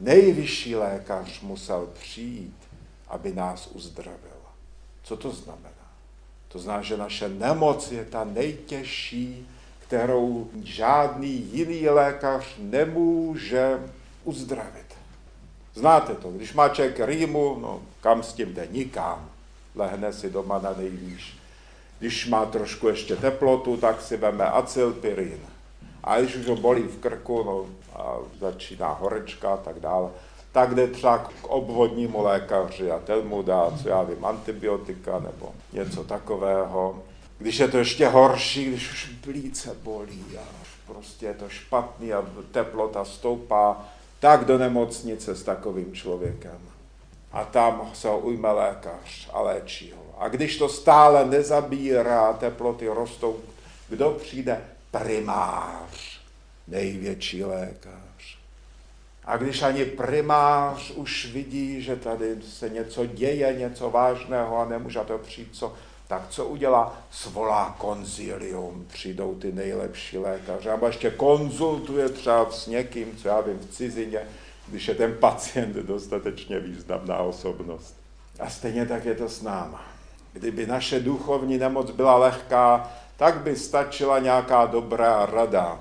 Nejvyšší 0.00 0.76
lékař 0.76 1.40
musel 1.40 1.88
přijít, 2.00 2.56
aby 3.08 3.32
nás 3.32 3.66
uzdravil. 3.66 4.38
Co 5.02 5.16
to 5.16 5.30
znamená? 5.30 5.68
To 6.48 6.58
znamená, 6.58 6.82
že 6.82 6.96
naše 6.96 7.28
nemoc 7.28 7.92
je 7.92 8.04
ta 8.04 8.24
nejtěžší, 8.24 9.48
kterou 9.86 10.50
žádný 10.62 11.50
jiný 11.52 11.88
lékař 11.88 12.44
nemůže 12.58 13.78
uzdravit. 14.24 14.87
Znáte 15.78 16.14
to, 16.14 16.30
když 16.30 16.54
má 16.54 16.68
člověk 16.68 17.00
rýmu, 17.00 17.58
no 17.60 17.82
kam 18.00 18.22
s 18.22 18.32
tím 18.32 18.54
jde? 18.54 18.68
Nikam. 18.70 19.30
Lehne 19.74 20.12
si 20.12 20.30
doma 20.30 20.58
na 20.58 20.74
nejvýš. 20.78 21.38
Když 21.98 22.26
má 22.26 22.46
trošku 22.46 22.88
ještě 22.88 23.16
teplotu, 23.16 23.76
tak 23.76 24.02
si 24.02 24.16
veme 24.16 24.44
acylpirin. 24.44 25.40
A 26.04 26.20
když 26.20 26.36
už 26.36 26.46
ho 26.46 26.56
bolí 26.56 26.82
v 26.82 26.98
krku, 26.98 27.42
no 27.42 27.66
a 27.94 28.16
začíná 28.40 28.88
horečka 28.88 29.54
a 29.54 29.56
tak 29.56 29.80
dále, 29.80 30.10
tak 30.52 30.74
jde 30.74 30.86
třeba 30.86 31.18
k 31.18 31.44
obvodnímu 31.44 32.22
lékaři 32.22 32.90
a 32.90 32.98
ten 32.98 33.28
mu 33.28 33.42
dá, 33.42 33.72
co 33.82 33.88
já 33.88 34.02
vím, 34.02 34.24
antibiotika 34.24 35.18
nebo 35.18 35.54
něco 35.72 36.04
takového. 36.04 37.02
Když 37.38 37.58
je 37.58 37.68
to 37.68 37.78
ještě 37.78 38.08
horší, 38.08 38.64
když 38.64 38.90
už 38.92 39.10
plíce 39.20 39.76
bolí 39.82 40.24
a 40.38 40.42
prostě 40.86 41.26
je 41.26 41.34
to 41.34 41.48
špatný 41.48 42.12
a 42.12 42.24
teplota 42.52 43.04
stoupá, 43.04 43.88
tak 44.20 44.44
do 44.44 44.58
nemocnice 44.58 45.34
s 45.34 45.42
takovým 45.42 45.94
člověkem. 45.94 46.58
A 47.32 47.44
tam 47.44 47.90
se 47.94 48.08
ho 48.08 48.18
ujme 48.18 48.50
lékař 48.52 49.28
a 49.32 49.40
léčí 49.40 49.92
ho. 49.96 50.22
A 50.22 50.28
když 50.28 50.56
to 50.56 50.68
stále 50.68 51.24
nezabírá, 51.24 52.32
teploty 52.32 52.88
rostou, 52.88 53.40
kdo 53.88 54.10
přijde? 54.10 54.64
Primář, 54.90 56.20
největší 56.68 57.44
lékař. 57.44 58.38
A 59.24 59.36
když 59.36 59.62
ani 59.62 59.84
primář 59.84 60.90
už 60.90 61.26
vidí, 61.32 61.82
že 61.82 61.96
tady 61.96 62.36
se 62.42 62.68
něco 62.68 63.06
děje, 63.06 63.52
něco 63.58 63.90
vážného 63.90 64.58
a 64.58 64.64
nemůže 64.64 65.00
to 65.06 65.18
přijít, 65.18 65.48
co, 65.52 65.74
tak 66.08 66.28
co 66.28 66.44
udělá? 66.44 66.96
Svolá 67.10 67.74
konzilium, 67.78 68.86
přijdou 68.88 69.34
ty 69.34 69.52
nejlepší 69.52 70.18
lékaři. 70.18 70.70
A 70.70 70.86
ještě 70.86 71.10
konzultuje 71.10 72.08
třeba 72.08 72.50
s 72.50 72.66
někým, 72.66 73.16
co 73.16 73.28
já 73.28 73.40
vím, 73.40 73.58
v 73.58 73.70
cizině, 73.70 74.20
když 74.68 74.88
je 74.88 74.94
ten 74.94 75.16
pacient 75.20 75.76
dostatečně 75.76 76.60
významná 76.60 77.18
osobnost. 77.18 77.96
A 78.40 78.50
stejně 78.50 78.86
tak 78.86 79.04
je 79.04 79.14
to 79.14 79.28
s 79.28 79.42
náma. 79.42 79.84
Kdyby 80.32 80.66
naše 80.66 81.00
duchovní 81.00 81.58
nemoc 81.58 81.90
byla 81.90 82.16
lehká, 82.16 82.92
tak 83.16 83.40
by 83.40 83.56
stačila 83.56 84.18
nějaká 84.18 84.66
dobrá 84.66 85.26
rada. 85.26 85.80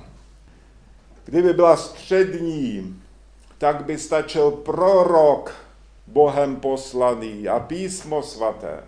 Kdyby 1.26 1.54
byla 1.54 1.78
střední, 1.78 3.02
tak 3.58 3.86
by 3.86 3.98
stačil 3.98 4.52
prorok 4.52 5.54
Bohem 6.08 6.56
poslaný 6.56 7.48
a 7.48 7.60
písmo 7.60 8.24
svaté. 8.24 8.84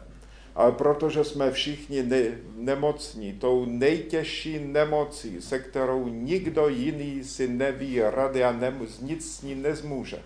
Ale 0.59 0.71
protože 0.71 1.23
jsme 1.23 1.51
všichni 1.51 2.03
ne- 2.03 2.37
nemocní, 2.55 3.33
tou 3.33 3.65
nejtěžší 3.65 4.59
nemocí, 4.59 5.41
se 5.41 5.59
kterou 5.59 6.07
nikdo 6.07 6.67
jiný 6.67 7.23
si 7.23 7.47
neví 7.47 8.01
rady 8.01 8.43
a 8.43 8.51
nem- 8.51 8.87
nic 9.01 9.35
s 9.35 9.41
ní 9.41 9.55
nezmůže, 9.55 10.21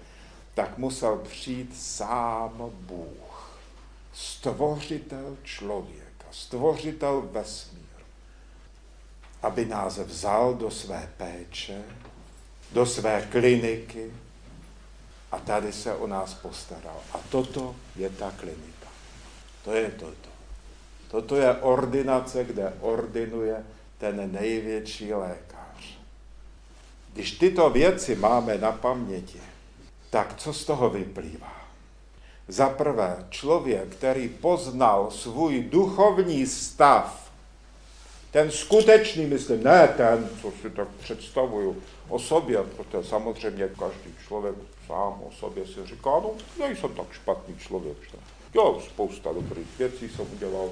tak 0.54 0.78
musel 0.78 1.18
přijít 1.18 1.76
sám 1.78 2.72
Bůh, 2.74 3.60
stvořitel 4.14 5.38
člověka, 5.44 6.26
stvořitel 6.32 7.30
vesmíru, 7.32 8.06
aby 9.42 9.66
nás 9.66 9.98
vzal 9.98 10.54
do 10.54 10.72
své 10.72 11.10
péče, 11.18 11.82
do 12.72 12.86
své 12.86 13.28
kliniky, 13.32 14.12
a 15.32 15.40
tady 15.40 15.74
se 15.74 15.96
o 15.96 16.08
nás 16.08 16.34
postaral. 16.34 17.00
A 17.14 17.20
toto 17.30 17.76
je 17.96 18.10
ta 18.10 18.32
klinika. 18.32 18.73
To 19.64 19.74
je 19.74 19.92
toto. 19.92 20.30
Toto 21.12 21.36
je 21.36 21.56
ordinace, 21.56 22.44
kde 22.44 22.74
ordinuje 22.82 23.64
ten 23.98 24.32
největší 24.32 25.14
lékař. 25.14 25.98
Když 27.14 27.32
tyto 27.32 27.70
věci 27.70 28.16
máme 28.16 28.58
na 28.58 28.72
paměti, 28.72 29.42
tak 30.10 30.36
co 30.38 30.54
z 30.54 30.66
toho 30.66 30.90
vyplývá? 30.90 31.64
Za 32.48 32.70
prvé, 32.70 33.28
člověk, 33.30 33.96
který 33.96 34.30
poznal 34.30 35.12
svůj 35.12 35.64
duchovní 35.64 36.48
stav, 36.48 37.32
ten 38.32 38.52
skutečný, 38.52 39.26
myslím, 39.26 39.64
ne 39.64 39.88
ten, 39.88 40.30
co 40.42 40.52
si 40.62 40.70
tak 40.70 40.88
představuju 40.88 41.84
o 42.10 42.20
sobě, 42.20 42.64
protože 42.64 43.10
samozřejmě 43.10 43.70
každý 43.80 44.16
člověk 44.28 44.56
sám 44.88 45.22
o 45.28 45.32
sobě 45.40 45.66
si 45.68 45.86
říká, 45.86 46.10
no, 46.10 46.32
nejsem 46.60 46.96
tak 46.96 47.14
špatný 47.14 47.58
člověk. 47.58 47.98
Že? 48.12 48.33
Jo, 48.54 48.82
spousta 48.86 49.34
dobrých 49.34 49.78
věcí 49.78 50.10
jsem 50.10 50.26
udělal, 50.34 50.70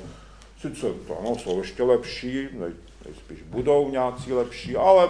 sice 0.61 0.93
to 1.07 1.19
ano, 1.19 1.37
jsou 1.37 1.59
ještě 1.59 1.83
lepší, 1.83 2.47
nej, 2.51 2.71
nejspíš 3.05 3.41
budou 3.41 3.89
nějací 3.89 4.33
lepší, 4.33 4.75
ale 4.75 5.09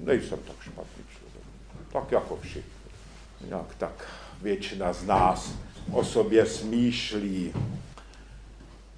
nejsem 0.00 0.38
tak 0.38 0.56
špatný 0.62 1.04
člověk. 1.16 1.44
Tak 1.92 2.12
jako 2.12 2.36
všichni. 2.36 2.72
Nějak 3.48 3.74
tak 3.78 4.08
většina 4.42 4.92
z 4.92 5.06
nás 5.06 5.54
o 5.92 6.04
sobě 6.04 6.46
smýšlí. 6.46 7.52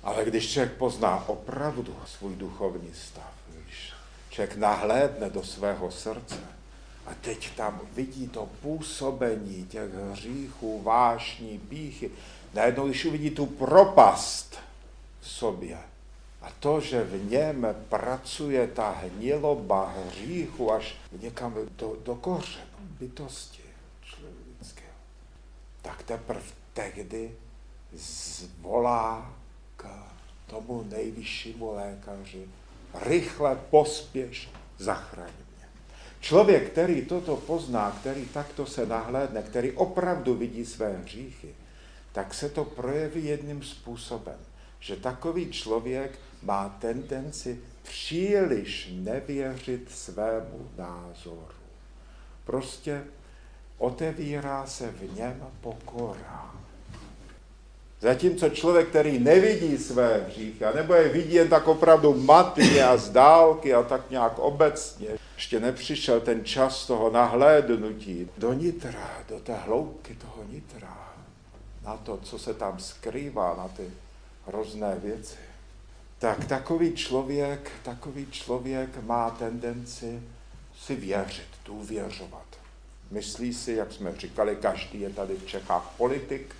Ale 0.02 0.24
když 0.24 0.52
člověk 0.52 0.72
pozná 0.72 1.28
opravdu 1.28 1.96
svůj 2.06 2.36
duchovní 2.36 2.90
stav, 2.94 3.32
když 3.54 3.92
člověk 4.30 4.56
nahlédne 4.56 5.30
do 5.30 5.42
svého 5.42 5.90
srdce, 5.90 6.36
A 7.06 7.14
teď 7.20 7.56
tam 7.56 7.80
vidí 7.94 8.28
to 8.28 8.48
působení 8.62 9.66
těch 9.66 9.90
hříchů, 10.12 10.82
vášní, 10.82 11.58
píchy. 11.58 12.10
Najednou, 12.56 12.86
když 12.86 13.04
uvidí 13.04 13.30
tu 13.30 13.46
propast 13.46 14.58
v 15.20 15.28
sobě 15.28 15.78
a 16.42 16.50
to, 16.60 16.80
že 16.80 17.04
v 17.04 17.30
něm 17.30 17.66
pracuje 17.88 18.66
ta 18.66 18.90
hniloba 18.90 19.94
hříchu 20.06 20.72
až 20.72 20.96
někam 21.20 21.54
do, 21.78 21.96
do 22.04 22.14
kořenu 22.14 22.66
bytosti 22.80 23.62
člověkého, 24.02 24.96
tak 25.82 26.02
teprve 26.02 26.40
tehdy 26.72 27.30
zvolá 27.92 29.34
k 29.76 29.86
tomu 30.46 30.86
nejvyššímu 30.90 31.74
lékaři, 31.74 32.48
rychle 32.94 33.58
pospěš, 33.70 34.50
zachraň 34.78 35.30
mě. 35.56 35.66
Člověk, 36.20 36.70
který 36.70 37.04
toto 37.04 37.36
pozná, 37.36 37.90
který 38.00 38.26
takto 38.26 38.66
se 38.66 38.86
nahlédne, 38.86 39.42
který 39.42 39.72
opravdu 39.72 40.34
vidí 40.34 40.64
své 40.64 40.96
hříchy, 40.96 41.54
tak 42.16 42.34
se 42.34 42.48
to 42.48 42.64
projeví 42.64 43.24
jedním 43.24 43.62
způsobem, 43.62 44.38
že 44.80 44.96
takový 44.96 45.50
člověk 45.50 46.18
má 46.42 46.76
tendenci 46.80 47.60
příliš 47.82 48.90
nevěřit 48.92 49.90
svému 49.90 50.68
názoru. 50.78 51.48
Prostě 52.44 53.04
otevírá 53.78 54.66
se 54.66 54.90
v 54.90 55.16
něm 55.16 55.46
pokora. 55.60 56.54
Zatímco 58.00 58.48
člověk, 58.48 58.88
který 58.88 59.18
nevidí 59.18 59.78
své 59.78 60.24
hříchy, 60.28 60.64
nebo 60.74 60.94
je 60.94 61.08
vidí 61.08 61.34
jen 61.34 61.48
tak 61.48 61.68
opravdu 61.68 62.14
matně 62.14 62.84
a 62.84 62.96
z 62.96 63.10
dálky 63.10 63.74
a 63.74 63.82
tak 63.82 64.10
nějak 64.10 64.38
obecně, 64.38 65.08
ještě 65.34 65.60
nepřišel 65.60 66.20
ten 66.20 66.44
čas 66.44 66.86
toho 66.86 67.10
nahlédnutí 67.10 68.30
do 68.38 68.52
nitra, 68.52 69.24
do 69.28 69.40
té 69.40 69.54
hloubky 69.54 70.14
toho 70.14 70.44
nitra, 70.50 71.05
na 71.86 71.96
to, 71.96 72.16
co 72.16 72.38
se 72.38 72.54
tam 72.54 72.80
skrývá, 72.80 73.54
na 73.56 73.68
ty 73.68 73.90
hrozné 74.46 74.96
věci, 74.98 75.36
tak 76.18 76.44
takový 76.44 76.92
člověk, 76.92 77.70
takový 77.82 78.26
člověk 78.30 79.02
má 79.02 79.30
tendenci 79.30 80.22
si 80.80 80.94
věřit, 80.96 81.48
důvěřovat. 81.64 82.46
Myslí 83.10 83.54
si, 83.54 83.72
jak 83.72 83.92
jsme 83.92 84.14
říkali, 84.16 84.56
každý 84.56 85.00
je 85.00 85.10
tady 85.10 85.34
v 85.34 85.46
Čechách 85.46 85.92
politik, 85.96 86.54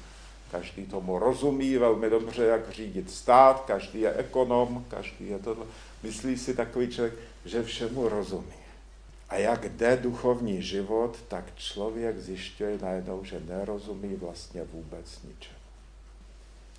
každý 0.51 0.87
tomu 0.87 1.19
rozumí 1.19 1.77
velmi 1.77 2.11
dobře, 2.11 2.45
jak 2.45 2.71
řídit 2.71 3.11
stát, 3.11 3.65
každý 3.67 4.01
je 4.01 4.15
ekonom, 4.15 4.85
každý 4.89 5.29
je 5.29 5.39
tohle. 5.39 5.67
Myslí 6.03 6.39
si 6.39 6.55
takový 6.55 6.89
člověk, 6.89 7.15
že 7.45 7.63
všemu 7.63 8.09
rozumí. 8.09 8.66
A 9.29 9.37
jak 9.37 9.65
jde 9.65 9.97
duchovní 9.97 10.63
život, 10.63 11.19
tak 11.29 11.45
člověk 11.57 12.19
zjišťuje 12.19 12.79
najednou, 12.83 13.25
že 13.25 13.41
nerozumí 13.41 14.17
vlastně 14.17 14.65
vůbec 14.65 15.23
ničemu. 15.23 15.57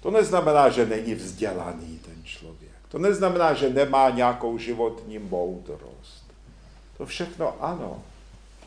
To 0.02 0.12
neznamená, 0.12 0.70
že 0.70 0.86
není 0.86 1.16
vzdělaný 1.16 2.00
ten 2.06 2.24
člověk. 2.24 2.72
To 2.88 3.00
neznamená, 3.00 3.54
že 3.54 3.70
nemá 3.70 4.10
nějakou 4.10 4.58
životní 4.58 5.20
moudrost. 5.20 6.24
To 6.98 7.06
všechno 7.06 7.64
ano, 7.64 8.04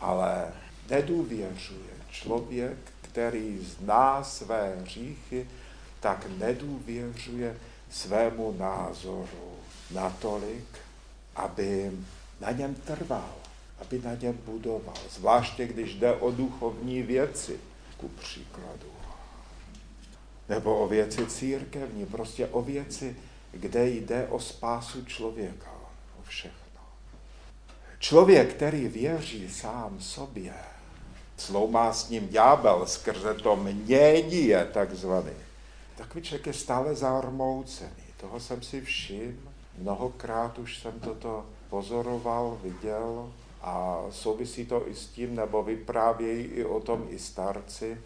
ale 0.01 0.53
nedůvěřuje 0.91 1.91
člověk 2.11 2.79
který 3.11 3.59
zná 3.59 4.25
své 4.25 4.77
hříchy, 4.81 5.49
tak 6.01 6.27
nedůvěřuje 6.39 7.57
svému 7.91 8.57
názoru 8.59 9.57
natolik, 9.91 10.67
aby 11.37 11.91
na 12.41 12.51
něm 12.51 12.75
trval, 12.75 13.35
aby 13.81 13.99
na 13.99 14.15
něm 14.15 14.39
budoval. 14.45 14.97
Zvláště 15.11 15.67
když 15.67 15.95
jde 15.95 16.13
o 16.13 16.31
duchovní 16.31 17.03
věci, 17.03 17.61
ku 17.97 18.09
příkladu. 18.09 18.91
Nebo 20.49 20.79
o 20.79 20.89
věci 20.89 21.27
církevní, 21.27 22.07
prostě 22.07 22.47
o 22.47 22.63
věci, 22.63 23.17
kde 23.53 23.89
jde 23.89 24.27
o 24.27 24.41
spásu 24.41 25.05
člověka, 25.05 25.71
o 26.21 26.23
všechno. 26.23 26.81
Člověk, 27.99 28.55
který 28.55 28.89
věří 28.89 29.51
sám 29.51 30.01
sobě, 30.01 30.55
sloumá 31.37 31.93
s 31.93 32.09
ním 32.09 32.29
ďábel 32.29 32.87
skrze 32.87 33.35
to 33.35 33.57
mění 33.57 34.45
je 34.45 34.65
takzvaný. 34.65 35.33
Takový 35.97 36.25
člověk 36.25 36.47
je 36.47 36.53
stále 36.53 36.95
zarmoucený. 36.95 38.05
Toho 38.17 38.41
jsem 38.41 38.63
si 38.63 38.81
všiml. 38.81 39.51
Mnohokrát 39.79 40.59
už 40.59 40.79
jsem 40.79 41.01
toto 41.01 41.47
pozoroval, 41.71 42.59
viděl 42.63 43.33
a 43.63 44.05
souvisí 44.11 44.67
to 44.67 44.89
i 44.89 44.95
s 44.95 45.07
tím, 45.07 45.37
nebo 45.37 45.63
vyprávějí 45.63 46.45
i 46.45 46.65
o 46.65 46.81
tom 46.81 47.07
i 47.11 47.19
starci, 47.19 47.99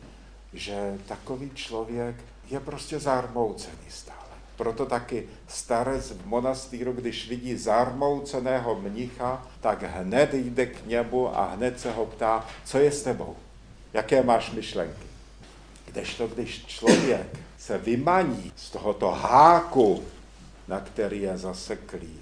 že 0.53 0.99
takový 1.07 1.51
člověk 1.55 2.17
je 2.51 2.61
prostě 2.61 2.99
zarmoucený 2.99 3.88
stále. 3.88 4.19
Proto 4.57 4.87
taky 4.87 5.29
starec 5.49 6.11
v 6.11 6.27
monastýru, 6.27 6.93
když 6.93 7.29
vidí 7.29 7.57
zarmouceného 7.57 8.75
mnicha, 8.75 9.47
tak 9.61 9.83
hned 9.83 10.35
jde 10.35 10.67
k 10.67 10.87
němu 10.87 11.38
a 11.38 11.45
hned 11.45 11.81
se 11.81 11.93
ho 11.93 12.07
ptá, 12.07 12.47
co 12.64 12.79
je 12.79 12.93
s 12.93 13.03
tebou, 13.03 13.37
jaké 13.93 14.23
máš 14.23 14.51
myšlenky. 14.51 15.07
Kdežto, 15.85 16.29
když 16.29 16.67
člověk 16.67 17.38
se 17.59 17.79
vymaní 17.79 18.53
z 18.57 18.71
tohoto 18.71 19.11
háku, 19.11 20.05
na 20.69 20.81
který 20.81 21.23
je 21.23 21.38
zaseklý, 21.38 22.21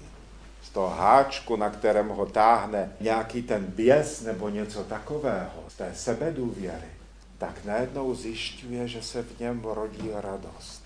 toho 0.73 0.89
háčku, 0.89 1.55
na 1.55 1.69
kterém 1.69 2.09
ho 2.09 2.25
táhne 2.25 2.95
nějaký 2.99 3.41
ten 3.41 3.65
běs 3.65 4.21
nebo 4.21 4.49
něco 4.49 4.83
takového, 4.83 5.63
z 5.67 5.75
té 5.75 5.91
sebedůvěry, 5.95 6.87
tak 7.37 7.65
najednou 7.65 8.15
zjišťuje, 8.15 8.87
že 8.87 9.01
se 9.01 9.23
v 9.23 9.39
něm 9.39 9.61
rodí 9.63 10.09
radost 10.13 10.83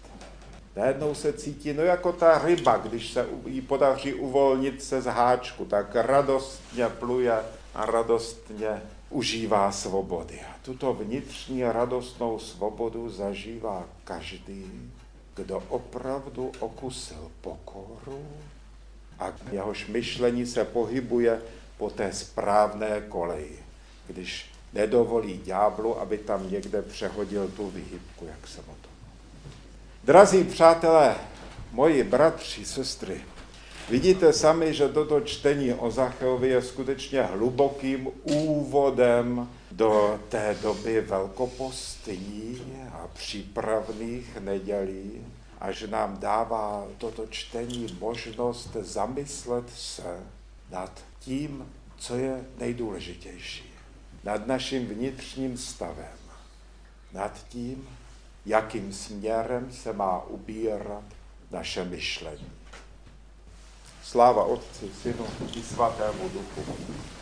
Najednou 0.77 1.15
se 1.15 1.33
cítí, 1.33 1.73
no 1.73 1.83
jako 1.83 2.11
ta 2.11 2.37
ryba, 2.45 2.77
když 2.77 3.13
se 3.13 3.27
jí 3.45 3.61
podaří 3.61 4.13
uvolnit 4.13 4.83
se 4.83 5.01
z 5.01 5.05
háčku, 5.05 5.65
tak 5.65 5.95
radostně 5.95 6.89
pluje 6.89 7.39
a 7.75 7.85
radostně 7.85 8.81
užívá 9.09 9.71
svobody. 9.71 10.41
A 10.41 10.55
tuto 10.61 10.93
vnitřní 10.93 11.63
radostnou 11.63 12.39
svobodu 12.39 13.09
zažívá 13.09 13.83
každý, 14.03 14.91
kdo 15.35 15.63
opravdu 15.69 16.51
okusil 16.59 17.31
pokoru 17.41 18.25
a 19.19 19.31
jehož 19.51 19.87
myšlení 19.87 20.45
se 20.45 20.65
pohybuje 20.65 21.41
po 21.77 21.89
té 21.89 22.13
správné 22.13 23.01
koleji, 23.09 23.59
když 24.07 24.49
nedovolí 24.73 25.37
ďáblu, 25.37 25.99
aby 25.99 26.17
tam 26.17 26.51
někde 26.51 26.81
přehodil 26.81 27.47
tu 27.47 27.69
vyhybku, 27.69 28.25
jak 28.25 28.47
se 28.47 28.59
o 28.59 28.75
to 28.81 28.87
Drazí 30.03 30.43
přátelé, 30.43 31.15
moji 31.71 32.03
bratři, 32.03 32.65
sestry, 32.65 33.21
vidíte 33.89 34.33
sami, 34.33 34.73
že 34.73 34.89
toto 34.89 35.21
čtení 35.21 35.73
o 35.73 35.91
Zacheovi 35.91 36.49
je 36.49 36.61
skutečně 36.61 37.21
hlubokým 37.21 38.07
úvodem 38.23 39.49
do 39.71 40.19
té 40.29 40.57
doby 40.61 41.01
velkopostní 41.01 42.61
a 42.93 43.07
přípravných 43.13 44.37
nedělí 44.39 45.25
a 45.59 45.71
že 45.71 45.87
nám 45.87 46.17
dává 46.17 46.87
toto 46.97 47.27
čtení 47.27 47.97
možnost 47.99 48.73
zamyslet 48.73 49.69
se 49.69 50.19
nad 50.69 51.03
tím, 51.19 51.73
co 51.97 52.15
je 52.15 52.45
nejdůležitější. 52.57 53.73
Nad 54.23 54.47
naším 54.47 54.87
vnitřním 54.87 55.57
stavem. 55.57 56.17
Nad 57.13 57.47
tím, 57.49 57.89
jakým 58.45 58.93
směrem 58.93 59.71
se 59.71 59.93
má 59.93 60.23
ubírat 60.23 61.03
naše 61.51 61.83
myšlení. 61.83 62.51
Sláva 64.03 64.43
Otci, 64.43 64.89
Synu 65.01 65.25
i 65.55 65.63
Svatému 65.63 66.29
Duchu. 66.29 66.65